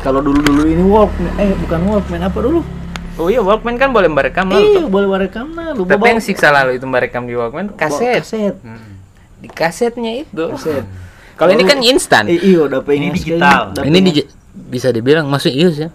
[0.00, 2.62] kalau dulu dulu ini walkman eh bukan walkman apa dulu
[3.14, 4.58] Oh iya Walkman kan boleh merekam lah.
[4.58, 7.78] iya boleh merekam nah lu Tapi bawa yang siksa lalu itu merekam di Walkman bawa
[7.78, 8.18] kaset.
[8.20, 8.98] kaset Hmm.
[9.38, 10.44] Di kasetnya itu.
[10.50, 10.82] kaset
[11.38, 12.26] Kalau ini kan instan.
[12.26, 13.70] eh, iya udah pengen Ini digital.
[13.76, 14.10] Ini di,
[14.66, 15.94] bisa dibilang masuk ius ya.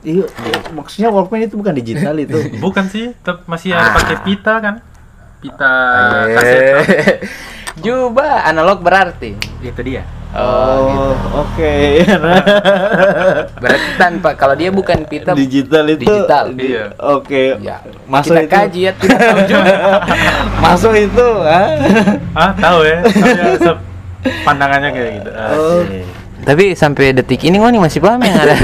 [0.00, 0.24] iya
[0.70, 3.94] maksudnya walkman itu bukan digital itu Bukan sih, tetap masih ada Ah.
[3.94, 4.74] pakai pita kan?
[5.38, 5.72] Pita
[6.24, 6.24] Eh.
[6.32, 6.60] kaset.
[6.64, 6.84] kan?
[7.84, 9.36] Juba analog berarti.
[9.60, 10.08] Itu dia.
[10.36, 11.28] Oh, gitu.
[11.34, 11.74] oke
[13.56, 16.44] Berarti tanpa kalau dia bukan pita digital itu Digital.
[16.52, 16.84] di- Iya.
[16.94, 17.76] oke ya.
[18.04, 19.74] masuk kita itu kaji ya tidak tahu juga.
[20.64, 21.68] masuk itu ah
[22.32, 22.98] Ah, tahu ya.
[23.06, 23.80] Saya se-
[24.42, 25.30] pandangannya kayak gitu.
[25.32, 25.80] Oh.
[25.82, 26.04] Asik.
[26.38, 28.54] Tapi sampai detik ini ngoni masih paham yang ada.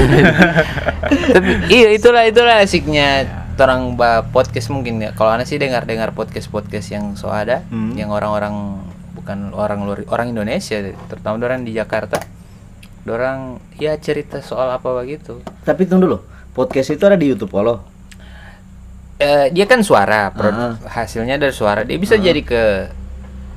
[1.33, 6.09] Tapi iya itulah itulah asiknya orang ba podcast mungkin ya kalau aneh sih dengar dengar
[6.11, 7.93] podcast podcast yang so ada Hmm.
[7.93, 8.81] yang orang-orang
[9.23, 12.19] bukan orang luar orang Indonesia terutama orang di Jakarta
[13.05, 16.17] orang ya cerita soal apa begitu Tapi tunggu dulu.
[16.51, 17.81] Podcast itu ada di YouTube lo.
[19.15, 20.75] Eh, dia kan suara pro- Ah.
[20.85, 22.91] hasilnya dari suara dia bisa jadi ke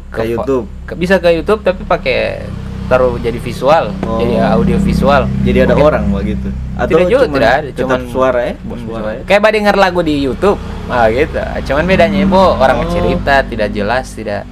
[0.09, 0.67] Ke vo- YouTube.
[0.85, 2.47] ke- bisa ke YouTube tapi pakai
[2.87, 4.17] taruh jadi visual Oh.
[4.17, 6.49] jadi audio visual Jadi ada Mungkin- orang begitu.
[6.79, 9.23] tidak juga cuman tidak ada cuman suara ya, suara ya.
[9.27, 11.35] kayak denger lagu di YouTube ah gitu
[11.67, 12.89] cuman bedanya ibu orang Oh.
[12.89, 14.47] cerita tidak jelas tidak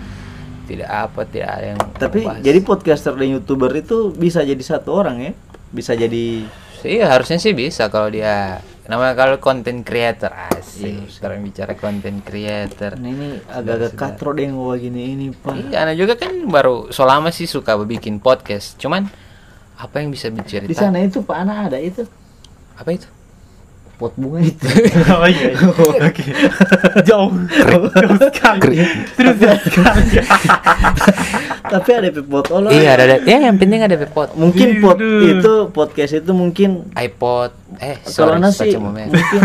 [0.65, 2.41] tidak apa tidak ada yang Tapi terbahas.
[2.41, 5.33] jadi podcaster dan youtuber itu bisa jadi satu orang ya?
[5.71, 6.47] Bisa jadi
[6.85, 12.21] iya harusnya sih bisa kalau dia namanya kalau content creator Iya asik sekarang bicara content
[12.21, 15.57] creator Nah, ini agak-agak katro deh ngomong gini ini pak.
[15.73, 18.77] Iya, Ana juga kan baru so lama sih suka bikin podcast.
[18.77, 19.09] Cuman
[19.75, 20.69] apa yang bisa dicerita?
[20.69, 22.05] Di sana itu Pak Ana ada itu
[22.77, 23.09] Apa itu?
[23.95, 24.67] Pot bunga itu.
[25.15, 25.69] oh iya, iya.
[26.11, 26.23] oke
[27.07, 27.31] jauh
[27.95, 28.77] jauh sekali
[29.15, 30.03] terus jauh sekali
[31.65, 33.17] Tapi ada pot oh, iya, ada, ada.
[33.25, 34.37] Ya, yang penting ada pot.
[34.37, 35.27] Mungkin pot Aduh.
[35.27, 37.57] itu podcast itu mungkin iPod.
[37.81, 39.07] Eh, kalau sorry, baca momen.
[39.11, 39.41] mungkin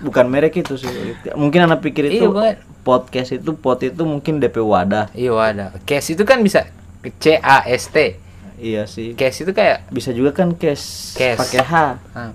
[0.00, 0.88] bukan merek itu sih.
[1.34, 2.62] Mungkin anak pikir Iya, itu banget.
[2.86, 5.10] podcast itu pot itu mungkin DP wadah.
[5.12, 5.66] Iya, ada.
[5.82, 6.70] Cash itu kan bisa
[7.18, 8.14] C A S T.
[8.56, 9.12] Iya sih.
[9.18, 11.36] Cash itu kayak Bisa juga kan cash, Cash.
[11.36, 11.74] pakai H.
[12.16, 12.30] ah,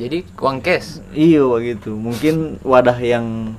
[0.00, 1.04] jadi uang cash.
[1.10, 1.92] Iya begitu.
[1.92, 3.52] Mungkin wadah yang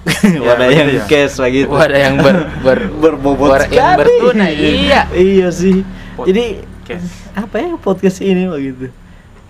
[0.24, 1.06] Ya, wadah yang begitu ya.
[1.06, 1.68] cash begitu.
[1.68, 4.56] Wah, ada yang ber, ber berbobot ber- yang bertunai.
[4.88, 5.00] Iya.
[5.12, 5.84] iya sih.
[6.16, 7.06] Pot- Jadi Cash.
[7.32, 8.88] apa ya podcast ini begitu?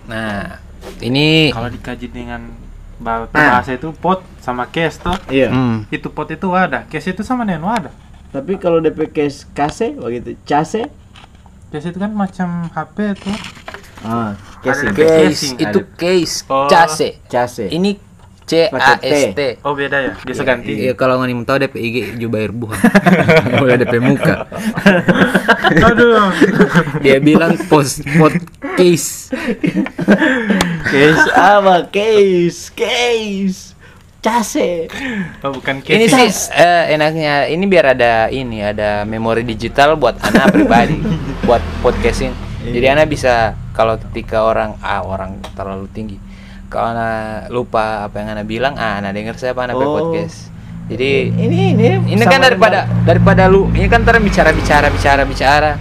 [0.05, 0.59] Nah,
[0.99, 2.51] ini kalau dikaji dengan
[2.97, 5.49] bah- bahasa itu pot sama case toh Iya.
[5.49, 7.93] hmm, itu pot itu wadah case itu sama dengan wadah
[8.29, 10.85] Tapi kalau DP cash kase begitu, case
[11.67, 13.35] case itu kan macam HP tuh
[14.01, 14.89] ah, Ada casing.
[14.93, 15.97] DP case casing, itu ada.
[15.97, 16.67] case Oh.
[16.69, 17.09] case.
[17.27, 17.65] Case.
[17.67, 17.91] Ini
[18.51, 19.41] C A S T.
[19.63, 22.75] oh beda ya biasa ganti Iya kalau nggak tahu DP IG Jubair Buhan.
[23.63, 24.43] Boleh DP muka.
[25.87, 26.35] aduh
[26.99, 28.35] Dia bilang post pot
[28.75, 29.31] case.
[30.83, 31.87] case apa?
[31.87, 33.71] Case, case.
[34.21, 34.85] Case.
[35.41, 40.19] oh bukan Ini case sih eh, enaknya ini biar ada ini ada memori digital buat
[40.21, 40.99] anak pribadi
[41.47, 42.50] buat podcasting.
[42.63, 43.33] Jadi anak bisa
[43.71, 46.17] kalau ketika orang ah orang terlalu tinggi.
[46.67, 49.91] Kalau anak lupa apa yang anak bilang, ah anak denger saya apa anak Oh.
[49.91, 50.47] podcast.
[50.87, 55.71] Jadi Ini ini ini kan daripada daripada lu ini kan ntar bicara bicara bicara bicara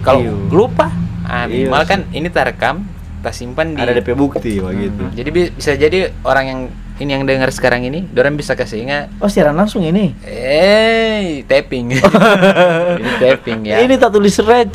[0.00, 0.32] kalau Iya.
[0.48, 0.86] lupa
[1.22, 2.82] ah, Iya minimal kan ini terekam
[3.16, 5.02] kita simpan di ada DP bukti begitu.
[5.02, 6.60] Hmm, jadi bi- bisa jadi orang yang
[6.96, 10.14] ini yang dengar sekarang ini orang bisa kasih ingat Oh, siaran langsung ini.
[10.22, 11.90] eh tapping
[12.98, 14.70] ini tapping ya Ini tak tulis reg.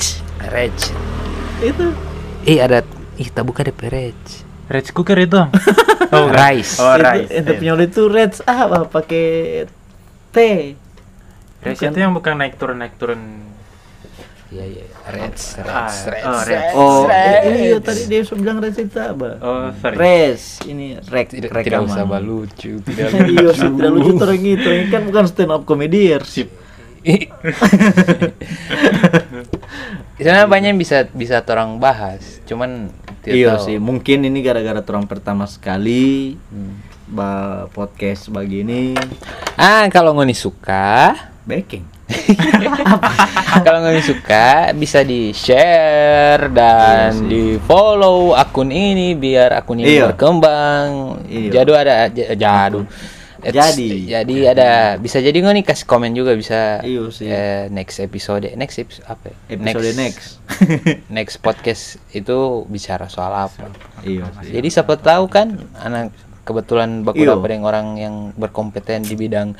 [0.45, 0.75] reg
[1.61, 1.93] Itu.
[2.49, 2.81] ih ada
[3.21, 4.17] ih tak buka DP reg
[4.65, 5.37] rice cooker itu
[6.17, 6.27] oh.
[6.33, 6.81] Rice.
[6.81, 7.59] oh itu, rice itu iya.
[7.61, 9.25] punya itu reg apa pakai
[10.33, 10.37] T.
[11.61, 13.45] rice itu yang bukan naik turun naik turun
[14.49, 15.37] iya iya reg
[15.69, 16.63] Ah, reg oh, reg.
[16.73, 17.41] Oh, reg.
[17.61, 19.29] iya tadi dia bilang reg itu apa?
[19.45, 21.85] oh sorry Res, ini rek tidak, rekaman.
[21.85, 23.05] tidak usah lucu tidak
[23.37, 24.67] Iya, sih, tidak lucu terus gitu.
[24.71, 26.25] Ini kan bukan stand up comedian.
[26.25, 26.49] sip
[30.17, 33.65] Sana banyak yang bisa bisa orang bahas, cuman Iya tahu.
[33.65, 36.77] sih, mungkin ini gara-gara orang pertama sekali Hmm.
[37.07, 37.31] ba
[37.69, 38.95] podcast begini
[39.53, 41.11] Ah, kalau ngoni suka,
[41.43, 41.83] backing.
[43.65, 49.91] kalau ngoni suka bisa di share dan Iya di follow akun ini biar akun ini
[49.91, 50.09] Iya.
[50.09, 51.19] berkembang.
[51.25, 51.49] Iya.
[51.53, 52.85] Jadu ada jadu.
[53.41, 54.05] It's- Jadi.
[54.07, 56.77] jadi ada bisa jadi ngoni kasih komen juga bisa.
[56.79, 57.25] Iya sih.
[57.25, 59.29] eh, next episode, next episode apa?
[59.29, 59.35] ya?
[59.51, 60.37] Episode next.
[61.11, 63.73] next podcast itu bicara soal apa?
[64.01, 64.53] iya sih.
[64.53, 67.33] Jadi siapa tahu kan anak kebetulan baku Iya.
[67.33, 69.53] dapat yang orang yang berkompeten di bidang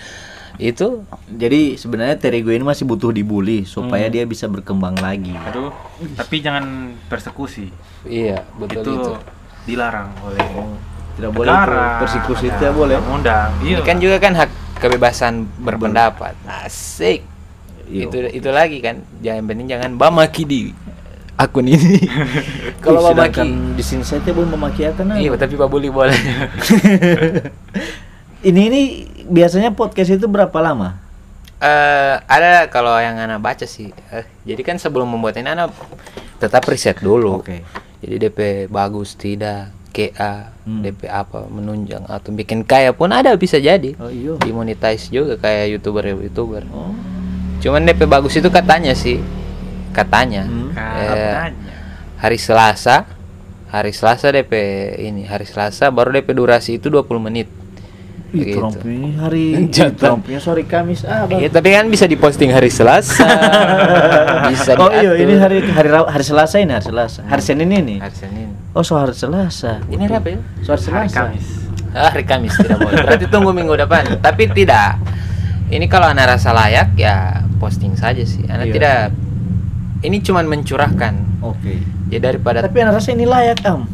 [0.58, 4.14] itu Jadi sebenarnya Terigo ini masih butuh dibully supaya Hmm.
[4.14, 5.34] dia bisa berkembang lagi.
[5.42, 5.74] aduh
[6.14, 6.66] tapi jangan
[7.06, 9.12] persekusi iya betul itu, itu.
[9.66, 10.46] dilarang oleh
[11.18, 12.96] Tidak boleh negara, itu, persekusi ada tidak boleh.
[13.12, 14.50] undang iya Ini kan juga kan hak
[14.82, 16.34] kebebasan berpendapat.
[16.48, 17.22] Asik.
[17.86, 18.10] Iya.
[18.10, 19.06] Itu itu lagi kan.
[19.22, 20.60] Jangan penting jangan bamaki di
[21.38, 22.10] akun ini.
[22.84, 23.46] Kalau bamaki
[23.78, 26.18] di sini saya belum memaki akan Iya, tapi Pak Buli boleh.
[28.50, 28.82] ini ini
[29.30, 30.98] biasanya podcast itu berapa lama?
[31.62, 33.94] Eh, ada kalau yang anak baca sih.
[34.10, 35.70] Eh, jadi kan sebelum membuat ini anak
[36.42, 37.38] tetap riset dulu.
[37.38, 37.62] Oke.
[38.02, 40.82] Jadi DP bagus tidak, KA, Hmm.
[40.82, 43.94] DP apa menunjang atau bikin kaya pun ada bisa jadi.
[44.00, 44.40] Oh iya.
[44.40, 46.64] Dimonetize juga kayak youtuber youtuber.
[46.72, 46.96] Oh.
[47.60, 49.20] Cuman DP bagus itu katanya sih,
[49.92, 50.72] katanya Hmm.
[50.72, 51.72] Eh, katanya
[52.18, 53.06] hari Selasa
[53.68, 54.54] hari Selasa DP
[55.00, 57.48] ini hari Selasa baru DP durasi itu 20 menit
[58.32, 58.58] Ih, Gitu.
[58.58, 60.24] Trump ini hari Jantan.
[60.24, 61.44] Trumpnya sorry Kamis ah bang.
[61.44, 63.28] Iya tapi kan bisa diposting hari Selasa
[64.50, 68.16] bisa oh iya ini hari hari hari Selasa ini hari Selasa hari Senin ini hari
[68.16, 71.46] Senin oh so hari Selasa ini hari apa ya so hari Hari Selasa Kamis.
[71.92, 73.04] Ah, hari Kamis tidak boleh.
[73.04, 74.24] Berarti tunggu minggu depan.
[74.24, 74.96] Tapi tidak.
[75.68, 78.48] Ini kalau anak rasa layak ya posting saja sih.
[78.48, 78.74] Anak Iya.
[78.80, 79.00] tidak.
[80.02, 81.14] Ini cuman mencurahkan.
[81.44, 81.74] oke
[82.08, 83.92] Ya daripada tapi anak rasa ini layak am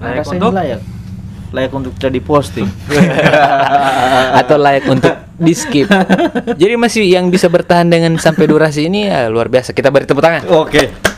[0.00, 0.80] Layak rasa ini layak
[1.50, 2.66] layak untuk jadi posting
[4.40, 5.88] atau layak untuk di skip.
[6.54, 9.74] Jadi masih yang bisa bertahan dengan sampai durasi ini ya luar biasa.
[9.74, 10.46] Kita beri tepuk tangan.
[10.46, 11.10] oke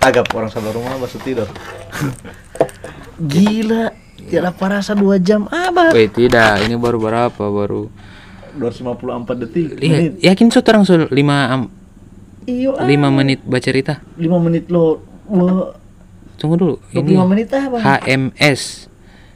[0.00, 1.44] agak orang sebelah rumah masuk tidur
[3.20, 6.64] gila tidak parasa dua jam apa Wait, tidak.
[6.64, 7.44] Ini baru berapa?
[7.50, 7.92] Baru
[8.56, 11.12] 254 detik Iya, yakin so terang so 5
[12.48, 12.88] iyo ah.
[12.88, 14.00] 5 menit baca cerita.
[14.16, 15.76] 5 menit lo Wah,
[16.40, 16.74] Tunggu dulu.
[16.90, 18.89] 25 Ini menit apa HMS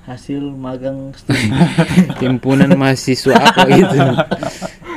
[0.05, 1.49] hasil magang studi
[2.21, 3.97] Himpunan Mahasiswa apa gitu.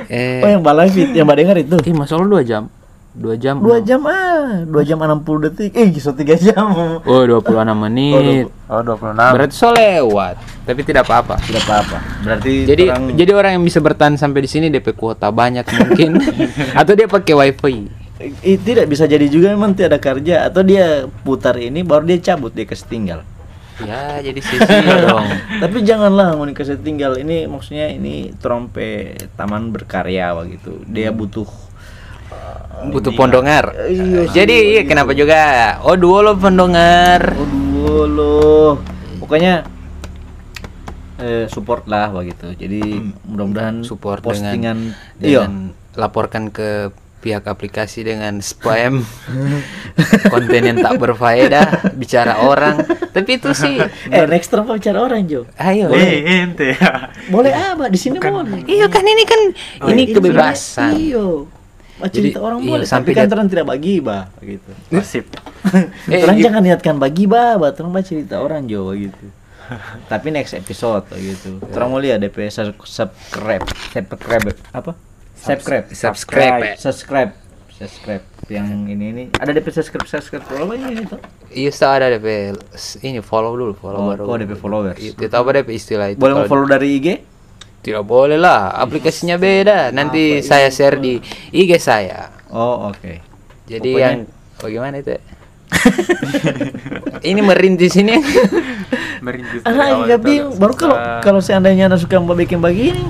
[0.08, 2.72] Eh, oh yang balai fit yang mbak dengar itu Ih, masa lu 2 jam?
[3.12, 3.58] 2 jam.
[3.58, 6.70] dua jam ah dua jam 60 detik eh so tiga jam
[7.04, 7.44] Oh, 26
[7.74, 8.46] menit.
[8.68, 9.18] Oh 26.
[9.18, 11.36] Berarti so lewat, tapi tidak apa-apa.
[11.42, 15.28] tidak apa-apa berarti Jadi orang- jadi orang yang bisa bertahan sampai di sini DP kuota
[15.28, 16.22] banyak mungkin
[16.80, 17.76] atau dia pakai wifi.
[18.22, 22.22] Eh, tidak bisa jadi juga memang tidak ada kerja atau dia putar ini baru dia
[22.24, 23.20] cabut dia kasih tinggal
[23.78, 25.28] Ya, jadi sia-sia dong.
[25.62, 27.14] tapi janganlah mau dikasih tinggal.
[27.18, 30.82] Ini maksudnya ini trompe taman berkarya begitu.
[30.90, 31.46] Dia butuh
[32.78, 33.74] Butuh pondongar.
[33.90, 35.42] Iya sih, Jadi iya kenapa juga?
[35.82, 37.34] Oh, dua lo pondongar.
[37.34, 38.78] oh dulu
[39.18, 39.66] pokoknya
[41.18, 42.54] eh, support lah begitu.
[42.54, 44.78] Jadi mudah-mudahan Support postingan dengan
[45.26, 45.50] iya.
[45.50, 49.02] dengan laporkan ke pihak aplikasi dengan spam.
[50.32, 52.82] Konten yang tak berfaedah bicara orang.
[53.12, 53.82] Tapi itu sih
[54.14, 55.50] eh next term bicara orang Jo?
[55.58, 55.90] Ayo.
[55.92, 56.78] Eh, ente.
[57.28, 58.64] boleh apa di sini boleh.
[58.64, 59.42] Iya kan ini kan
[59.90, 60.94] ini kebebasan.
[60.96, 61.50] iyo
[61.98, 64.70] Jadi, cerita orang iya, boleh sampai tapi kan terang tidak bagi bah gitu.
[64.94, 65.26] Nasib.
[66.06, 69.26] Eh, terang i- jangan niatkan bagi bah bah terang bah cerita orang Jo gitu.
[70.06, 71.58] Tapi next episode gitu.
[71.74, 74.94] Terang mau lihat DP sub- subscribe subscribe apa
[75.48, 75.86] subscribe.
[75.96, 76.62] Subscribe.
[76.76, 77.32] Subscribe.
[77.72, 78.24] Subscribe.
[78.52, 79.24] Yang ini ini.
[79.40, 80.44] Ada DP subscribe subscribe.
[80.48, 81.20] Berapa ini tuh
[81.52, 82.54] iya so ada DP
[83.04, 84.24] ini follow dulu follow oh, baru.
[84.28, 85.00] oh DP followers?
[85.00, 86.20] Itu tahu apa DP istilah itu?
[86.20, 87.08] Boleh follow dari IG
[87.82, 89.96] tidak boleh lah aplikasinya beda.
[89.96, 91.24] nanti saya share di
[91.56, 92.28] IG saya.
[92.52, 93.24] Oh oke.
[93.68, 94.18] Jadi Pokoknya- yang
[94.60, 95.16] bagaimana itu?
[97.32, 98.16] Ini merintis ini.
[99.20, 100.56] Merintis Anak itu bingung.
[100.56, 103.04] agak Baru kalau kalau seandainya anak suka bikin begini,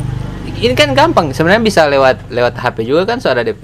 [0.57, 3.63] ini kan gampang sebenarnya bisa lewat lewat HP juga kan so ada DP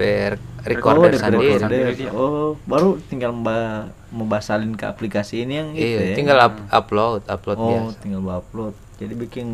[0.64, 2.08] recorder oh, sendiri recorder.
[2.14, 6.16] Oh, baru tinggal mbak membasalin ke aplikasi ini yang itu iya ya.
[6.16, 8.74] tinggal up- upload upload oh, biasa tinggal upload.
[8.94, 9.46] Jadi bikin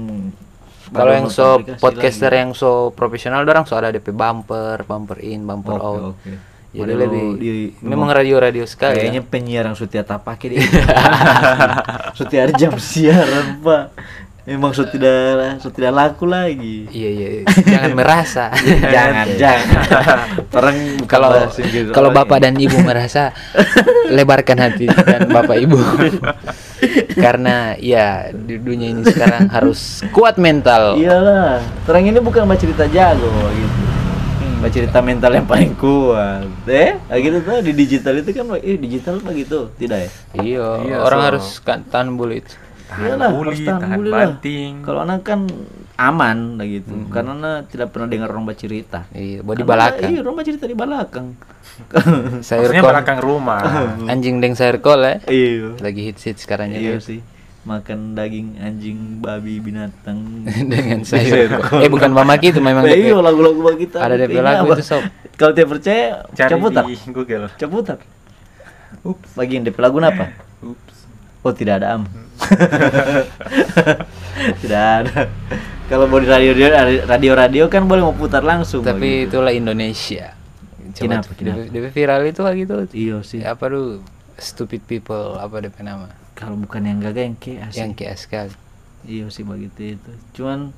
[0.93, 2.41] kalau yang so podcaster lagi.
[2.45, 6.33] yang so profesional orang so ada DP bumper bumper in bumper Oke, out oke.
[6.71, 9.31] jadi Padahal lebih di- memang radio-radio sekali Kayaknya ya.
[9.31, 10.63] penyiar yang sudah tak pakai dia.
[12.47, 13.85] ada jam siaran, Pak.
[14.51, 15.19] Memang sudah tidak
[15.63, 16.91] sudah tidak laku lagi.
[16.91, 17.29] iya iya
[17.63, 18.51] jangan merasa
[18.95, 19.79] jangan, jangan.
[20.59, 23.31] Orang kalau gitu kalau bapak dan ibu merasa
[24.11, 25.79] lebarkan hati dan bapak ibu
[27.25, 32.91] karena ya di dunia ini sekarang harus kuat mental Iyalah, terang ini bukan baca cerita
[32.91, 33.79] jago gitu.
[34.61, 36.45] Baca cerita mental yang paling kuat.
[36.67, 40.11] Eh, gitu tuh di digital itu kan eh digital begitu, tidak ya?
[40.43, 42.57] iya Iya, orang so- harus kan tahan bully itu
[42.91, 44.73] Tahan Iyalah, bully, harus tahan tahan bully banting.
[44.83, 45.41] Kalau anak kan
[45.95, 46.95] aman lah gitu.
[47.07, 48.99] Karena anak tidak pernah dengar orang baca cerita.
[49.13, 51.27] iya mau di Karena, belakang Iya, orang baca cerita di belakang.
[52.43, 53.61] sayur Maksudnya kol belakang rumah.
[54.13, 55.79] anjing deng sayur kol ya iya.
[55.79, 57.21] lagi hits hits sekarang Iya sih.
[57.61, 60.43] Makan daging anjing, babi, binatang.
[60.73, 64.01] dengan sayur kol eh bukan mamaki itu memang Nah, iya lagu-lagu kita.
[64.01, 65.05] Ada DP Ini lagu itu, Sob.
[65.37, 66.85] Kalau tidak percaya, Cari caputar.
[66.85, 67.47] di Google.
[67.55, 67.99] Caputar.
[69.01, 69.31] Ups.
[69.33, 70.33] Bagian DP lagu apa?
[70.61, 71.00] Ups.
[71.41, 72.05] Oh tidak ada am.
[74.61, 75.19] tidak ada.
[75.87, 76.51] Kalau mau di radio
[77.05, 78.81] radio radio kan boleh mau putar langsung.
[78.81, 79.35] tapi begitu.
[79.35, 80.33] itulah Indonesia
[80.91, 81.61] Coba Kenapa, kenapa?
[81.67, 83.41] DP, viral itu lah gitu Iya sih.
[83.43, 84.01] apa tuh
[84.37, 87.77] stupid people apa DP nama Kalau bukan yang gagal yang ke asik.
[87.77, 88.53] yang kayak sekali
[89.01, 90.11] Iya sih begitu itu.
[90.35, 90.71] Cuman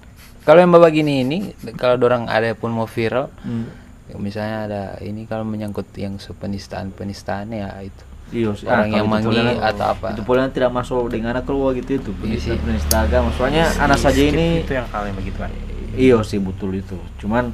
[0.43, 1.39] kalau yang bawa gini ini
[1.75, 3.65] kalau orang ada pun mau viral hmm,
[4.09, 8.67] ya misalnya ada ini kalau menyangkut yang so penistaan penistaan ya itu iya sih.
[8.67, 10.07] Orang kalau yang itu mangi pola- atau apa.
[10.17, 12.11] Itu pola tidak masuk dengan anak keluar gitu itu.
[12.11, 12.21] Iya.
[12.21, 13.29] Penista penista agama.
[13.37, 15.51] Soalnya anak saja ini itu yang hal yang begitu kan.
[15.93, 16.97] Iya sih betul itu.
[17.21, 17.53] Cuman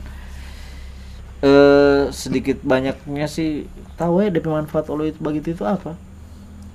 [1.39, 5.95] eh sedikit banyaknya sih tahu ya DP manfaat Allah itu begitu itu apa?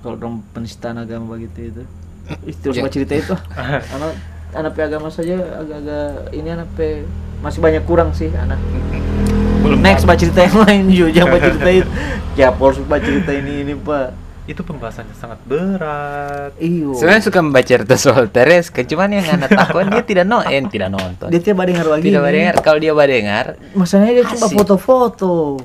[0.04, 1.82] kalau orang penistaan agama begitu itu
[2.44, 3.80] Ih, terus baca cerita itu ah.
[3.96, 4.12] anak
[4.52, 6.68] anak agama saja agak-agak ini anak
[7.40, 8.60] masih banyak kurang sih anak
[9.64, 11.88] Belum next baca cerita yang lain juga jangan baca cerita itu.
[12.34, 14.12] Ya harus baca cerita ini ini pak.
[14.44, 16.52] Itu pembahasannya sangat berat.
[16.60, 16.92] iyo.
[16.92, 20.92] Sebenarnya suka membaca cerita soal Tereska, cuman yang anak takut dia tidak no, eh, tidak
[20.92, 21.32] nonton.
[21.32, 22.04] dia tiap dengar lagi.
[22.04, 22.54] Tidak dengar.
[22.60, 25.64] Kalau dia dengar, masalahnya dia cuma foto-foto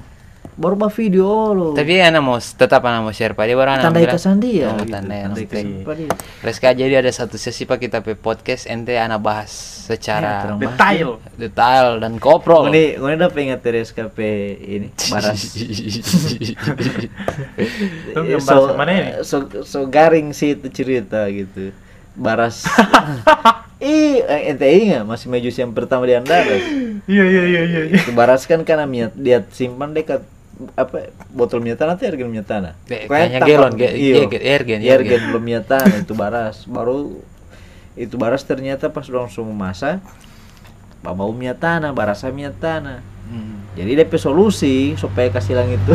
[0.60, 3.84] baru bah video lo tapi anak mau tetap anak mau share pak dia baru anak
[3.88, 4.92] tanda ikasan dia Oh, gitu.
[4.92, 5.48] tanda yang dia
[6.44, 10.62] Reska jadi ada satu sesi pak kita pe podcast ente anak bahas Ya, secara terang
[10.62, 11.10] Detail.
[11.34, 12.70] detail dan koprol.
[12.70, 14.22] Ini, ini udah pengen Teres KP
[14.62, 15.42] ini baras.
[18.46, 19.10] So, mana ini?
[19.26, 21.74] So, so garing sih itu cerita gitu.
[22.14, 22.70] Baras.
[23.82, 26.62] Ih, eh, ente ingat masih Mejus yang pertama di Andalas.
[27.10, 27.82] Iya iya iya iya.
[27.90, 27.98] iya.
[27.98, 30.22] Itu Baras kan karena minyak dia simpan dekat
[30.76, 32.74] apa botol minyak tanah atau ergen minyak tanah?
[32.84, 34.14] Kayaknya galon, ge- iya.
[34.20, 35.08] iya, ge- ergen, Iya, ergen.
[35.16, 36.68] ergen belum minyak tanah itu baras.
[36.68, 37.24] Baru
[37.96, 40.04] itu baras ternyata pas langsung memasak
[41.00, 43.00] bau minyak tanah, barasa minyak tanah.
[43.30, 43.64] Hmm.
[43.78, 45.94] Jadi DP solusi supaya kasih hilang itu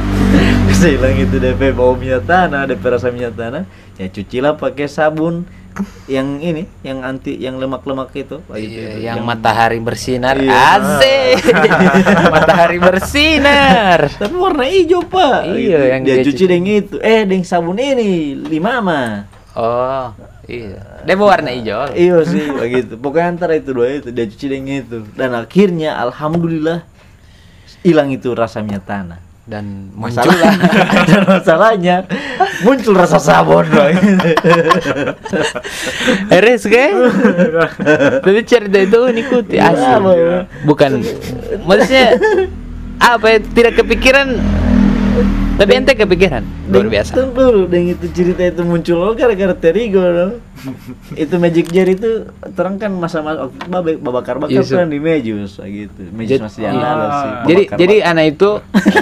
[0.70, 5.44] kasih hilang itu DP bau minyak tanah, DP rasa minyak tanah, ya cucilah pakai sabun
[6.06, 8.98] yang ini, yang anti yang lemak-lemak itu, itu, Iya, itu.
[9.06, 10.52] yang matahari bersinar Iya.
[10.76, 11.40] asik
[12.34, 15.46] matahari bersinar Tapi warna hijau pak.
[15.46, 15.76] Iya, Gitu.
[15.88, 16.96] yang dia dia cuci dengan itu.
[16.98, 19.10] Eh, dengan sabun ini lima mah.
[19.50, 20.14] oh
[20.46, 22.94] iya dia berwarna hijau Iya sih, begitu.
[22.94, 24.98] Pokoknya antara itu dua itu dia cuci dengan itu.
[25.14, 26.82] Dan akhirnya, alhamdulillah
[27.80, 29.29] hilang itu rasa minyak tanah.
[29.50, 30.54] Dan Masalah muncullah
[31.10, 31.96] dan masalahnya
[32.62, 33.98] muncul rasa sabun dong.
[36.38, 36.92] Eres kan?
[38.22, 40.18] Tapi cerita itu ngikuti Iya, asli.
[40.62, 41.02] Bukan
[41.66, 42.14] maksudnya
[43.00, 44.38] apa ya, tidak kepikiran
[45.56, 47.12] tapi ente kepikiran luar biasa.
[47.12, 50.32] Tunggu dulu, dan itu cerita itu muncul lo gara-gara Terigo loh.
[51.16, 54.76] itu Magic Jar itu terang kan masa-masa itu babak bakar Iya, Sob.
[54.76, 56.00] kan di Mejus gitu.
[56.12, 57.30] Mejus Jadi- masih ada sih.
[57.46, 58.50] Jadi jadi anak itu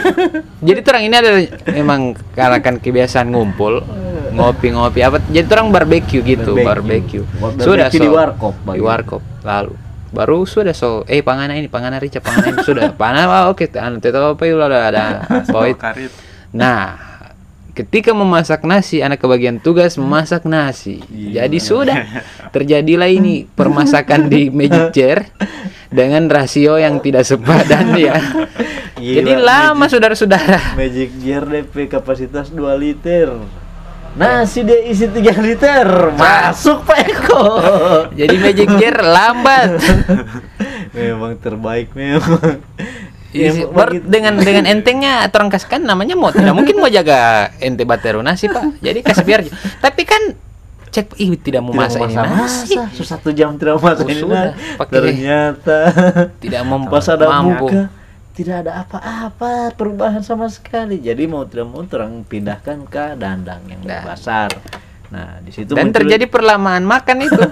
[0.69, 2.01] jadi terang ini adalah memang
[2.33, 3.83] karena kan kebiasaan ngumpul
[4.39, 7.25] ngopi-ngopi apa jadi terang barbeque gitu Barbecue.
[7.27, 9.75] barbeque, Barbecue sudah di warkop, di warkop lalu
[10.09, 14.01] baru sudah so eh pangana ini pangana rica pangana ini sudah panah ah, oke anu
[14.01, 15.05] tetap apa yuk ada ada
[15.45, 15.77] itu.
[15.77, 16.13] Karit.
[16.49, 16.97] Nah,
[17.79, 20.99] ketika memasak nasi, anak kebagian tugas memasak nasi.
[21.13, 21.45] Iya.
[21.47, 21.99] Jadi sudah
[22.55, 25.31] terjadilah ini permasakan di magic chair
[25.93, 28.19] dengan rasio yang tidak sepadan ya.
[28.99, 30.75] Gila, Jadi lama saudara-saudara.
[30.75, 33.31] Magic Jar DP kapasitas 2 liter.
[34.19, 35.87] Nasi dia isi 3 liter.
[36.13, 37.43] Masuk Pak Eko.
[38.13, 39.79] Jadi magic chair lambat.
[40.97, 42.59] memang terbaik memang.
[43.29, 48.49] Begitu- dengan dengan entengnya orang kasihkan namanya mau tidak mungkin mau jaga ente bateru nasi
[48.49, 49.45] pak jadi kasih biar
[49.79, 50.33] tapi kan
[50.89, 52.97] cek ih tidak mau Tidak masak ini nasi masa-masa.
[52.97, 54.45] So, satu jam tidak masak Oh, ini sudah.
[54.49, 54.81] nasi.
[54.81, 55.79] Pakai- Ternyata
[56.41, 57.83] tidak mem pas ada mampu buka
[58.39, 61.03] tidak ada apa-apa perubahan sama sekali.
[61.03, 64.07] Jadi mau tidak mau terang pindahkan ke dandang yang Nah.
[64.07, 64.55] besar.
[65.11, 67.43] Nah, di situ dan muncul terjadi perlamaan makan itu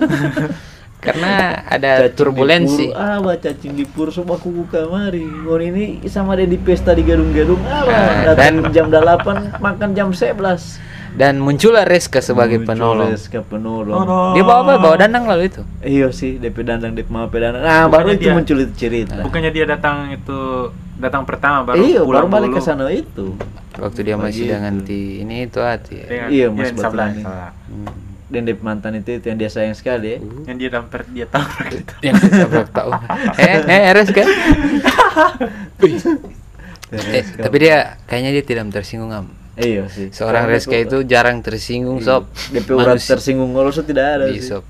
[1.06, 5.26] karena ada cacing turbulensi di pur, ah, cacing di pur semua kuku kamari.
[5.42, 7.58] Oh ini sama dia di pesta di gedung-gedung.
[7.66, 10.78] Ah, bah, Ah, datang jam 8 makan jam 11.
[11.16, 14.04] Dan muncullah Reska sebagai Muncul penolong Reska penolong.
[14.32, 17.58] dia bawa apa bawa dandang lalu itu Iya sih, DP dandang, DP mau dandang.
[17.58, 19.14] Nah, baru Bukannya itu dia- muncul itu cerita.
[19.18, 20.38] Bukannya dia datang itu
[20.96, 22.56] datang pertama baru iya, baru pulang balik dulu.
[22.56, 23.26] ke sana itu.
[23.76, 24.52] waktu dia masih Begitu.
[24.52, 26.06] dengan ti ini itu hati ya.
[26.06, 27.08] Dengan, Iya, ya, Mas sebelah.
[27.12, 27.88] Hmm.
[28.26, 30.18] Dan DP mantan itu, itu yang dia sayang sekali ya.
[30.48, 31.92] Yang dia dampar dia tabrak itu.
[32.06, 32.90] yang tabrak tahu
[33.38, 34.24] eh eh Reska
[36.90, 40.12] eh, tapi dia kayaknya dia tidak tersinggung am Iya sih.
[40.12, 44.52] seorang Reska itu jarang tersinggung sob DP urat tersinggung ngoloso tidak ada Iya, sih.
[44.52, 44.64] sob.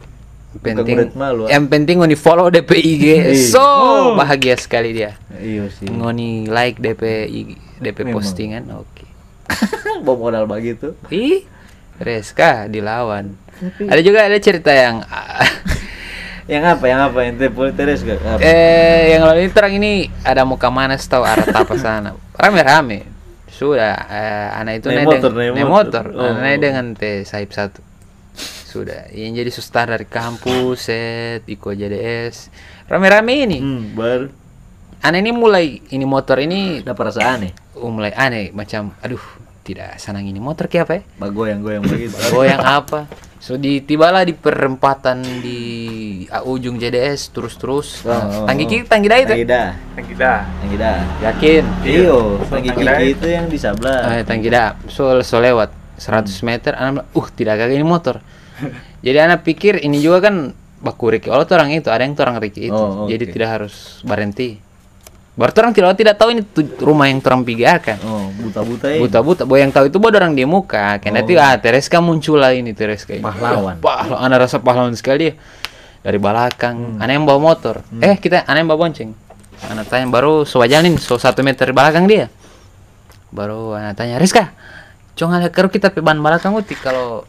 [0.57, 1.53] Penting malu, ah.
[1.53, 3.35] yang penting ngoni follow DP IG Iya.
[3.45, 3.67] so
[4.15, 5.85] bahagia sekali dia Iya sih.
[5.85, 8.15] ngoni like DP IG, DP Memang.
[8.17, 9.05] postingan oke
[10.01, 10.97] Bawa modal begitu.
[11.09, 11.45] ih
[11.97, 13.37] Reska dilawan
[13.81, 15.03] ada juga ada cerita yang
[16.47, 16.85] Yang apa?
[16.87, 17.19] Yang apa?
[17.21, 17.35] Yang
[17.75, 18.23] teres gak?
[18.23, 18.39] Apa?
[18.39, 19.93] eh yang lalu ini terang ini
[20.23, 23.03] ada muka manas tahu arah tapa sana rame-rame
[23.57, 26.05] sudah eh, anak itu Naik naik motor, naik naik motor.
[26.05, 26.33] motor, Oh.
[26.37, 27.81] Naik dengan teh saip satu
[28.67, 32.53] sudah yang jadi sustar dari kampus set Iko JDS
[32.85, 34.29] rame-rame ini Hmm, baru
[34.99, 37.53] anak ini mulai ini motor ini ada perasaan nih.
[37.75, 39.23] uh, mulai aneh macam aduh
[39.63, 42.13] tidak senang ini motor kayak apa ya Bagoyang-goyang begitu.
[42.29, 45.61] goyang apa so di tibalah di perempatan di
[46.27, 48.69] uh, ujung JDS terus-terus Oh, oh, tanggi oh.
[48.69, 49.69] kiri tanggi dah itu Tanggi dah.
[49.97, 50.33] Yang kita.
[50.61, 50.99] Tanggi dah.
[51.23, 52.49] yakin Iyo, Iya.
[52.49, 52.99] tanggi dah.
[53.03, 54.01] itu yang di sebelah.
[54.11, 58.17] eh tanggi dah so so lewat 100 meter anak bilang, uh tidak kagak ini motor
[59.07, 62.69] jadi anak pikir ini juga kan baku Ricky oh orang itu ada yang orang Ricky
[62.69, 63.33] itu Oh, jadi oke.
[63.33, 64.61] tidak harus berhenti
[65.37, 66.43] baru orang tidak tidak tahu ini
[66.81, 68.99] rumah yang orang pigarkan Oh, buta-buta ya.
[69.05, 69.43] buta-buta.
[69.45, 70.97] Boy yang tahu itu bodoh orang di muka.
[70.97, 73.21] Kan nanti ah Tereska muncul lah ini Tereska ini.
[73.21, 73.77] Pahlawan.
[73.85, 75.35] pahlawan anak rasa pahlawan sekali ya
[76.01, 76.97] dari belakang.
[76.97, 77.85] Anak yang bawa motor.
[78.01, 79.13] Eh kita anak yang bawa bonceng.
[79.69, 82.33] Anak tanya baru sewajanin so satu meter belakang dia?
[83.29, 84.57] Baru anak tanya Rizka
[85.17, 87.25] cong ada keru kita pe ban belakang uti kalau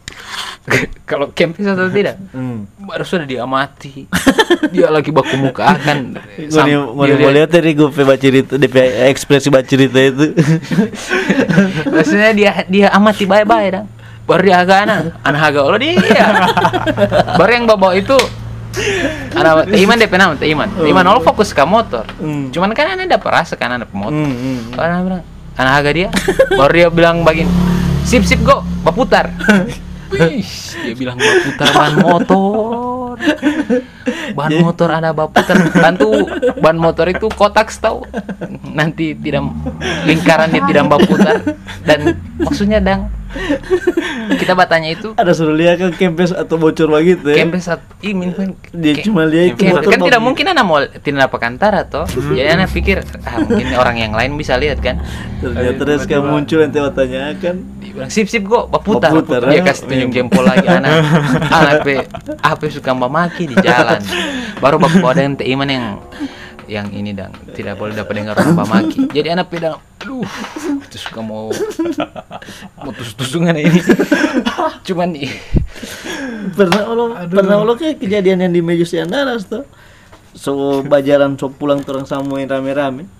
[1.10, 2.68] kalau kempis atau tidak Hmm.
[2.78, 4.04] baru sudah diamati
[4.74, 5.72] dia lagi baku muka
[6.66, 8.76] nih mau mau lihat- lihat dari gue baca cerita, DP
[9.08, 10.34] ekspresi baca cerita itu.
[11.94, 13.84] Maksudnya dia dia amati baik-baik dah.
[14.24, 15.96] Baru dia agak anak, anak agak lo dia.
[17.34, 18.16] Baru yang bawa itu
[19.32, 20.68] anak Iman DP nama Iman.
[20.82, 22.04] Iman lo fokus ke motor.
[22.18, 22.52] Hmm.
[22.52, 24.12] Cuman kan anak dapat rasa kan anak pemotor.
[24.14, 24.58] Hmm, hmm.
[24.76, 25.24] Baru anak bilang,
[25.56, 26.08] anak agak dia.
[26.52, 27.48] Baru dia bilang bagin,
[28.04, 29.32] sip sip go, baputar.
[30.08, 30.48] Wih,
[30.84, 33.20] dia bilang baputar ban motor.
[34.32, 35.56] Ban motor ada baputar.
[35.74, 36.08] Bantu
[36.64, 38.08] ban motor itu kotak tahu.
[38.72, 39.44] Nanti tidak
[40.08, 41.36] lingkarannya tidak baputar
[41.84, 43.12] dan maksudnya dang
[44.40, 47.44] kita bertanya itu Ada suruh lihat kan kempes atau bocor begitu ya.
[47.44, 51.28] kempes at imin kan Dia ke- cuma lihat itu kan tidak mungkin anak mau tidak
[51.28, 55.00] apa kantara toh jadi anak pikir ah mungkin orang yang lain bisa lihat kan?
[55.38, 57.56] Ternyata terus kayak muncul yang tiba tanyakan.
[57.78, 59.64] dia bilang sip sip kok baputar, Baputar, dia ya.
[59.64, 60.92] kasih tunjuk jempol lagi anak
[61.48, 61.76] anak
[62.42, 64.02] apa suka memaki di jalan.
[64.58, 65.86] Baru baku ada yang iman yang
[66.68, 70.22] yang ini dang tidak boleh dapat dengar orang memaki jadi anak pedang aduh
[70.84, 71.48] itu suka mau
[72.84, 73.80] mau tusuk tusungan ini
[74.84, 75.32] cuman ih,
[76.54, 79.66] Pernah lo pernah lo kayak kejadian yang di Mejus Andalas tuh.
[80.38, 83.10] So bajaran so pulang turang sama yang rame-rame.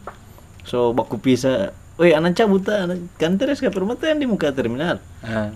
[0.65, 1.75] So baku pisah.
[1.99, 5.03] Woi, anak cabut anak kan terus ke yang di muka terminal.
[5.27, 5.51] ah.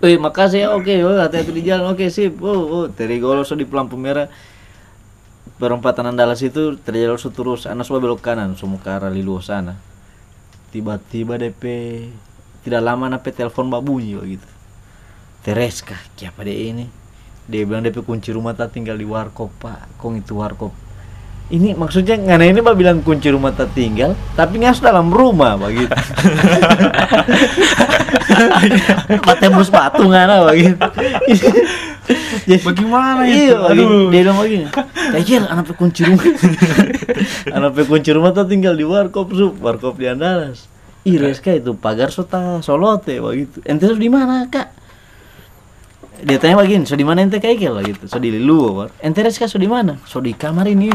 [0.00, 0.68] Wih, makasih ya.
[0.72, 1.92] Oke, oh, hati-hati di jalan.
[1.92, 2.40] Oke, sip.
[2.40, 4.32] Oh, oh, dari Goloso di lampu merah.
[5.60, 7.68] Perempatan Andalas itu terjadi so terus.
[7.68, 9.76] Anak semua belok kanan, semua ke arah Liluo sana.
[10.72, 11.62] Tiba-tiba DP
[12.64, 14.48] tidak lama nape telepon babunyi begitu.
[15.44, 16.88] Tereska, siapa dia ini?
[17.44, 20.00] Dia bilang DP kunci rumah tak tinggal di warkop, Pak.
[20.00, 20.72] Kong itu warkop.
[21.50, 25.90] Ini maksudnya ngana ini Pak bilang kunci rumah tak tinggal, tapi ngas dalam rumah begitu.
[29.26, 30.78] Pak tembus batu ngana begitu.
[32.46, 33.54] Jadi- Bagaimana Iya, itu?
[33.58, 34.10] lagi, Aduh.
[34.10, 34.66] dia bilang begini.
[35.10, 36.24] Kayaknya anak kunci rumah.
[37.58, 39.58] anak kunci rumah tak tinggal di warkop, Sup.
[39.58, 40.66] Warkop di Andalas.
[41.02, 43.58] Ih, Reska itu pagar sota solote begitu.
[43.64, 44.79] Ente tuh di mana, Kak?
[46.20, 48.04] Dia tanya begini, so di mana ente kayak lah gitu.
[48.04, 48.88] So di War.
[49.00, 49.96] Ente Reska so di mana?
[50.04, 50.92] So di kamar ini.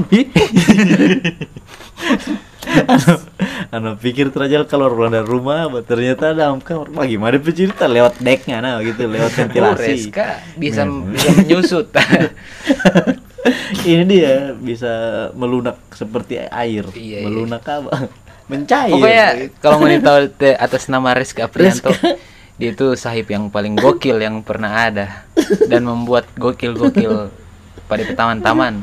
[2.66, 3.20] Anak,
[3.76, 6.90] anak pikir terajal keluar pulang dari rumah, ternyata dalam kamar.
[6.94, 9.92] Bagaimana dia cerita lewat decknya, nah gitu, lewat Oh, ventilasi.
[10.10, 11.88] Reska bisa bisa menyusut
[13.86, 14.92] ini dia bisa
[15.38, 17.26] melunak seperti air Iya, iya.
[17.30, 18.10] melunak apa
[18.50, 19.28] mencair Pokoknya
[19.62, 20.18] kalau mau tahu
[20.58, 21.94] atas nama Rizky Aprianto,
[22.56, 25.28] dia itu sahib yang paling gokil yang pernah ada
[25.66, 27.28] dan membuat gokil-gokil
[27.86, 28.82] pada taman-taman.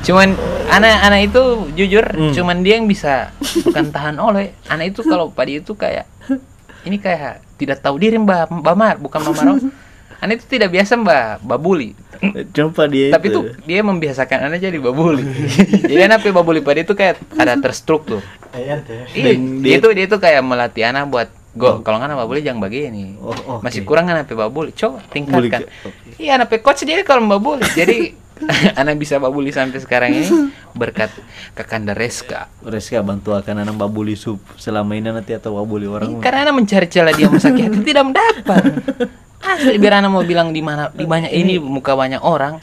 [0.00, 0.36] Cuman
[0.68, 1.42] anak-anak itu
[1.74, 2.30] jujur, Hmm.
[2.30, 4.54] cuman dia yang bisa bukan tahan oleh.
[4.66, 6.06] Anak itu kalau pada itu kayak
[6.82, 9.54] ini kayak tidak tahu diri Mbak Mbak Mar, bukan Mbak Maro.
[10.20, 11.96] Anak itu tidak biasa Mbak babuli.
[12.52, 15.24] coba dia Tapi tuh dia membiasakan anak jadi babuli.
[15.82, 18.20] jadi anak babuli pada itu kayak ada terstruktur.
[18.52, 22.60] Iya, dia- itu dia itu kayak melatih anak buat go kalau nggak anak babuli jangan
[22.62, 23.18] begini.
[23.18, 23.62] Oh, oke.
[23.66, 24.70] Masih kurang anak pe babuli.
[24.70, 25.66] Coba tingkatkan.
[26.16, 27.66] Iya pe coach dia kalau babuli.
[27.74, 28.14] Jadi
[28.80, 30.28] anak bisa babuli sampai sekarang ini
[30.72, 31.12] berkat
[31.52, 32.48] Kakanda Reska.
[32.64, 36.86] Reska bantu akan anak babuli sup selama ini nanti atau babuli orang Karena anak mencari
[36.88, 38.62] celah dia sakit hati tidak mendapat.
[39.40, 42.60] Asli biar anak mau bilang di mana di banyak ini muka banyak orang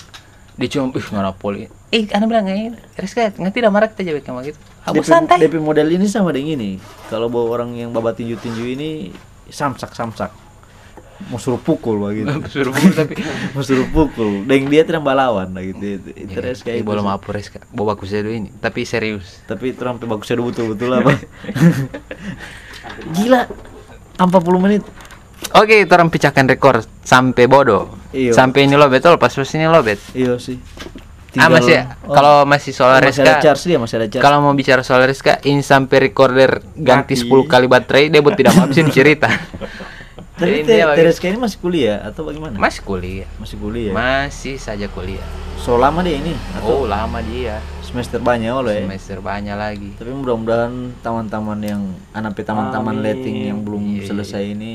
[0.58, 1.70] dia cuma ih marah poli.
[1.94, 4.60] Eh anak bilang ini Reska nggak tidak marah kita jawab kayak gitu.
[4.84, 5.38] Abu DP, santai.
[5.40, 9.14] DP model ini sama dengan ini kalau bawa orang yang babat tinju tinju ini
[9.48, 10.34] samsak samsak
[11.34, 13.14] mau suruh pukul begitu Suruh pukul tapi
[13.58, 17.16] mau suruh pukul dan dia tidak balawan lah gitu Ya, eh, itu belum sih.
[17.18, 17.60] apa Reska.
[17.74, 19.42] Bawa bagus dulu ini, tapi serius.
[19.50, 21.18] tapi sampai bagusnya betul betul apa
[23.18, 23.50] gila
[24.18, 24.84] 40 menit
[25.54, 27.94] Oke, kita orang pecahkan rekor sampai bodoh.
[28.10, 28.32] Iya.
[28.32, 30.00] Sampai ini lo betul, pas pas ini lo bet.
[30.14, 30.56] iya sih
[31.36, 33.44] Ah masih oh, kalau masih soal masih ada Reska.
[33.44, 37.30] charge dia masih ada charge Kalau mau bicara soal Reska, ini sampai recorder ganti Mati.
[37.30, 39.30] 10 kali baterai, dia buat tidak mau habis cerita.
[40.38, 43.26] tapi Te- Tereska ini masih kuliah atau bagaimana Masih kuliah.
[43.38, 45.22] masih kuliah Masih saja kuliah.
[45.58, 47.58] so lama dia ini atau Oh, lama dia.
[47.82, 49.90] semester banyak oleh ya Semester banyak lagi.
[49.94, 51.82] tapi mudah-mudahan taman-taman yang
[52.12, 54.06] anak taman-taman letting yang belum Iya, iya.
[54.06, 54.74] selesai ini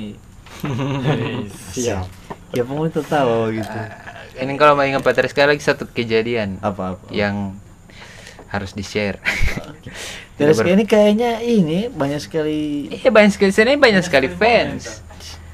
[1.74, 2.06] Siap.
[2.52, 3.78] Ya pokoknya tertawa gitu
[4.32, 7.52] Ini kalau mau ingat Pak Rizka lagi satu kejadian apa apa yang
[8.48, 9.20] harus di share.
[10.36, 15.04] Terus ini kayaknya ini banyak sekali Iya banyak sekali sini banyak sekali fans.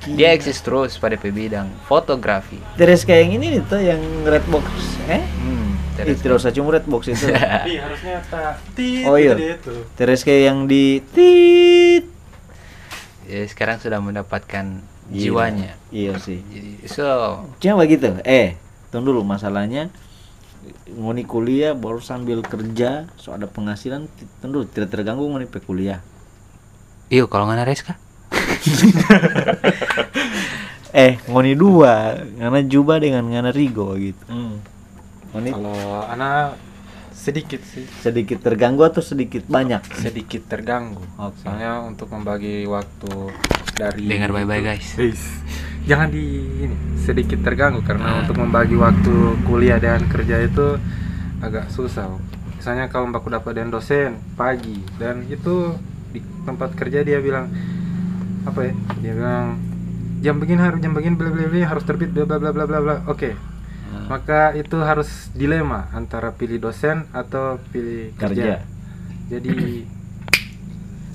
[0.08, 2.58] Dia eksis terus pada bidang fotografi.
[2.78, 4.64] Terus kayak yang ini nih tuh yang red box
[5.10, 8.22] eh Hmm, Ih, tidak usah cuma red box itu Tapi harusnya
[8.78, 9.34] tit Oh, iya.
[9.34, 9.58] dia.
[9.98, 12.06] Terus kayak yang di tit
[13.26, 14.97] ya, sekarang sudah mendapatkan.
[15.12, 15.72] Jiwanya.
[15.88, 16.44] iya sih.
[16.52, 17.04] Jadi so
[17.58, 18.56] cuma begitu eh
[18.92, 19.88] tunggu dulu masalahnya.
[20.88, 26.04] Ngoni kuliah baru sambil kerja so ada penghasilan t- tunggu tidak terganggu ngoni pe kuliah.
[27.08, 27.94] Iyo kalau nggak Rizka.
[30.92, 34.24] eh ngoni dua ngana juba dengan ngana rigo gitu.
[35.32, 36.67] Ngoni Kalau anak
[37.28, 41.04] sedikit sih, sedikit terganggu atau sedikit banyak sedikit terganggu.
[41.20, 41.44] Oke.
[41.44, 43.12] Soalnya untuk membagi waktu
[43.76, 44.88] dari Dengar baik-baik guys.
[44.96, 45.22] Guys,
[45.84, 46.24] jangan di
[46.64, 50.80] ini sedikit terganggu karena untuk membagi waktu kuliah dan kerja itu
[51.44, 52.16] agak susah.
[52.56, 55.76] Misalnya kalau aku dapat dengan dosen pagi dan itu
[56.08, 57.52] di tempat kerja dia bilang
[58.48, 58.72] apa ya?
[59.04, 59.46] Dia bilang
[60.24, 62.78] jam begini harus jam begini bla bla bla harus terbit bla bla bla bla bla
[62.80, 62.96] bla.
[63.88, 64.06] Oke.
[64.06, 68.28] Maka itu harus dilema antara pilih dosen atau pilih kerja.
[68.28, 68.56] Kerja.
[69.28, 69.50] Jadi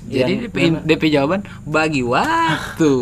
[0.04, 2.92] Jadi DP, DP jawaban bagi waktu.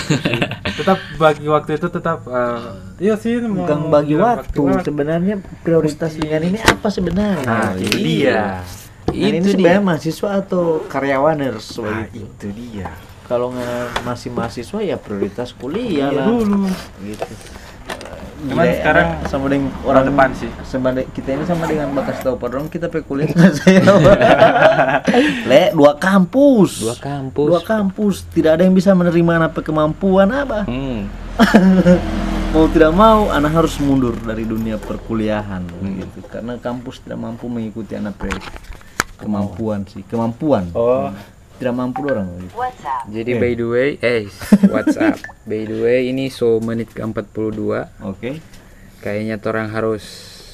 [0.78, 2.62] tetap bagi waktu itu tetap eh,
[3.00, 7.90] iya sih mau bukan bagi bilang waktu sebenarnya prioritas dengan ini apa sebenarnya Nah, itu
[7.90, 7.98] Iya.
[7.98, 8.42] dia.
[9.08, 12.30] Ini Itu sebenarnya mahasiswa atau karyawaners Nah, begitu.
[12.30, 12.94] itu dia.
[13.26, 16.26] Kalau nggak masih mahasiswa ya prioritas kuliah Iya lah.
[16.30, 16.70] dulu.
[17.02, 17.26] Gitu.
[18.40, 20.50] Cuman Gila, sekarang anak sama dengan orang orang depan sih.
[20.62, 23.26] sama de- kita ini sama dengan bakas tahu padahal kita pe kuliah
[23.58, 23.82] saya.
[25.44, 26.70] Le, dua kampus.
[26.80, 27.48] Dua kampus.
[27.48, 28.14] Dua kampus.
[28.28, 30.62] Tidak ada yang bisa menerima anak pe kemampuan apa.
[30.64, 31.10] Hmm.
[32.48, 36.00] mau tidak mau anak harus mundur dari dunia perkuliahan Hmm.
[36.00, 38.32] gitu karena kampus tidak mampu mengikuti anak pe
[39.16, 41.12] kemampuan sih kemampuan Oh,
[41.58, 42.54] tidak mampu orang gitu.
[43.10, 44.30] Jadi by the way, eh
[44.72, 45.18] WhatsApp.
[45.42, 47.18] by the way ini so menit ke 42.
[48.00, 48.30] oke
[48.98, 50.04] Kayaknya orang harus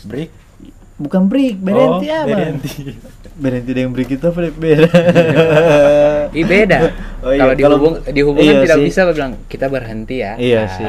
[0.03, 0.33] break.
[0.95, 2.73] bukan break berhenti oh, apa berhenti.
[3.35, 4.87] berhenti dengan break kita apa beda
[6.31, 6.79] Ih beda.
[7.21, 8.87] Oh iya, Kalau kalau- dihubung dihubungkan iya tidak sih.
[8.87, 10.33] bisa bilang kita berhenti ya.
[10.35, 10.87] Iya Nah, sih.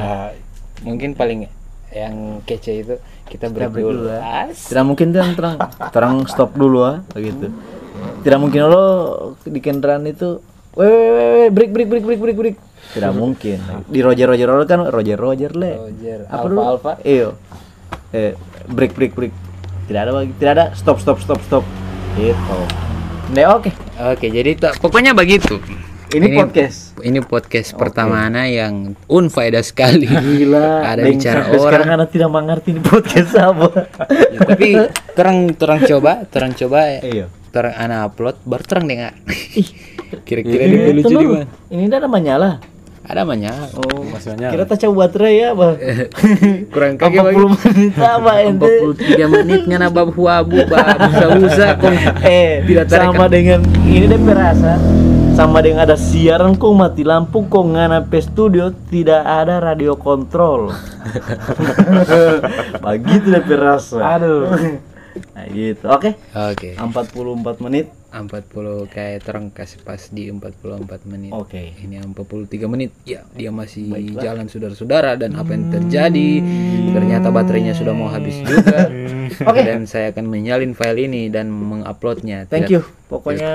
[0.81, 1.49] Mungkin paling
[1.89, 2.95] yang kece itu
[3.25, 4.05] kita break break dulu.
[4.05, 4.21] dulu, ya.
[4.47, 5.55] Tidak mungkin terang terang
[5.89, 7.49] terang stop dulu ah begitu
[8.21, 8.85] tidak mungkin lo
[9.45, 10.41] di kendaraan itu
[10.73, 12.55] weh weh, weh, weh, break break break break break break.
[12.91, 13.57] Tidak mungkin.
[13.85, 15.71] Di Roger Roger Roger kan Roger Roger le.
[15.77, 16.59] Roger, apa Alpha, dulu?
[16.61, 16.91] Alpha.
[17.01, 17.29] iyo
[18.09, 18.33] eh
[18.65, 19.33] break break break.
[19.85, 20.65] Tidak ada lagi tidak ada.
[20.73, 21.63] Stop stop stop stop.
[22.17, 22.57] Gitu.
[23.33, 23.69] Nah, oke.
[24.13, 25.57] Oke, jadi tak- pokoknya begitu.
[26.15, 26.95] ini, podcast.
[26.97, 30.07] Ini podcast pertama Ana yang unfaedah sekali.
[30.25, 30.81] gila.
[30.81, 31.59] Ada bicara orang.
[31.59, 33.67] sekarang anak tidak mengerti ini podcast apa.
[34.09, 34.67] Ya, tapi
[35.17, 37.03] terang terang coba, terang coba.
[37.03, 39.15] Iya terang ana upload baru terang dengar.
[40.27, 41.47] Kira-kira Ini dia lucu di mana?
[41.67, 42.51] ini ada menyala
[43.01, 43.53] Ada banyak.
[43.75, 44.01] oh.
[44.05, 45.67] Maksudnya- kira tak coba baterai ya apa
[46.73, 48.71] Kurang kaki 40 menit apa ente?
[48.97, 51.95] 43 menit ngana bab huabu bab busa-busa kong.
[52.23, 54.75] eh Tidak tarik sama dengan ini deh perasa.
[55.33, 60.71] Sama dengan ada siaran kok mati lampu kok ngana pe studio tidak ada radio kontrol.
[62.81, 63.97] Begitu deh perasa.
[64.15, 64.49] Aduh.
[65.31, 66.75] Nah gitu oke Oke.
[66.75, 71.35] 44 menit 40 kayak terang kasih pas di 44 menit.
[71.35, 72.95] oke Ini 43 menit.
[73.03, 76.39] Ya, dia masih jalan saudara-saudara dan apa yang terjadi?
[76.95, 78.87] Ternyata baterainya sudah mau habis juga.
[79.51, 79.67] Oke.
[79.67, 82.47] Dan saya akan menyalin file ini dan menguploadnya.
[82.47, 83.51] thank you pokoknya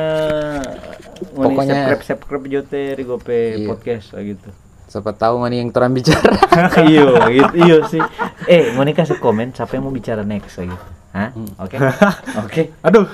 [1.32, 3.64] Pokoknya- subscribe subscribe jote Rigope Iya.
[3.64, 4.50] podcast gitu
[4.90, 6.36] Siapa tahu mana yang terang bicara.
[6.84, 8.02] iyo gitu iyo sih
[8.44, 11.30] eh mau kasih komen siapa yang mau bicara next gitu Hah?
[11.58, 11.76] oke.
[12.44, 12.62] Oke.
[12.80, 13.06] Aduh.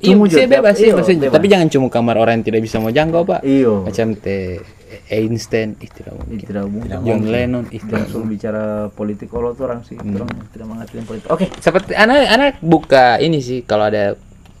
[0.00, 0.52] Iya, saya Jod.
[0.52, 1.20] bebas sih Iyo, maksudnya.
[1.28, 1.34] bebas.
[1.34, 3.40] Tapi jangan cuma kamar orang yang tidak bisa mau jangkau, Pak.
[3.40, 4.60] iyo Macam teh
[5.06, 6.34] Einstein, ih tidak mungkin.
[6.34, 6.88] Ih, tidak mungkin.
[7.00, 9.96] John Lennon, ih tidak langsung bicara politik kalau tuh orang sih.
[9.96, 11.28] Orang tidak mengerti yang politik.
[11.28, 11.46] Oke.
[11.56, 14.12] Seperti anak anak buka ini sih kalau ada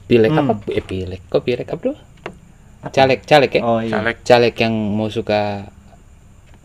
[0.04, 0.48] pilek Hmm.
[0.48, 0.52] apa?
[0.70, 1.20] Eh pilek.
[1.28, 1.80] Kok pilek apa?
[1.82, 1.96] Tuh
[2.86, 3.60] caleg caleg ya?
[3.64, 3.90] Oh iya.
[3.94, 4.16] Caleg.
[4.22, 5.72] caleg yang mau suka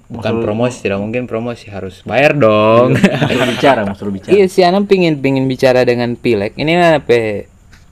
[0.09, 2.97] bukan Mau suruh- promosi tidak mungkin promosi harus bayar dong.
[2.97, 6.57] Mau suruh bicara mau suruh bicara iya sih anak pingin pingin bicara dengan pilek.
[6.57, 7.45] Ini pe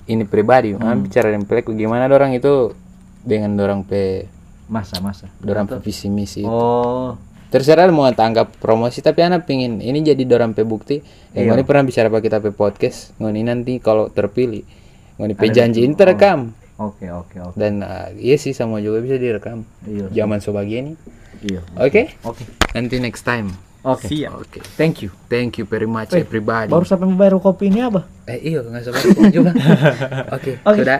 [0.09, 2.73] ini pribadi anak bicara dengan pilek gimana dorang itu?
[3.21, 4.25] Dengan dorang pe
[4.67, 5.29] masa masa.
[5.39, 7.15] dorang pe visi misi oh.
[7.47, 10.99] Terserah mau tanggap promosi tapi anak pingin ini jadi dorang pe bukti.
[11.31, 13.15] Eh ngoni pernah bicara pak kita pe podcast.
[13.23, 14.67] Ngoni nanti kalau terpilih
[15.15, 16.51] ngoni pe janji ini terekam.
[16.77, 17.55] Oke oke oke.
[17.57, 19.65] dan uh, iya sih sama juga bisa direkam.
[19.87, 20.13] Iya.
[20.13, 20.93] zaman sebagian ini
[21.39, 21.61] Iya.
[21.75, 22.43] oke Oke.
[22.71, 24.03] nanti next time Oke.
[24.05, 24.31] Siap.
[24.35, 25.09] oke Thank you.
[25.25, 28.03] thank you very much Eh, everybody Baru sampai membayar kopi ini apa?
[28.25, 29.51] eh iya nggak sabar juga
[30.35, 30.77] oke Oke.
[30.77, 30.99] sudah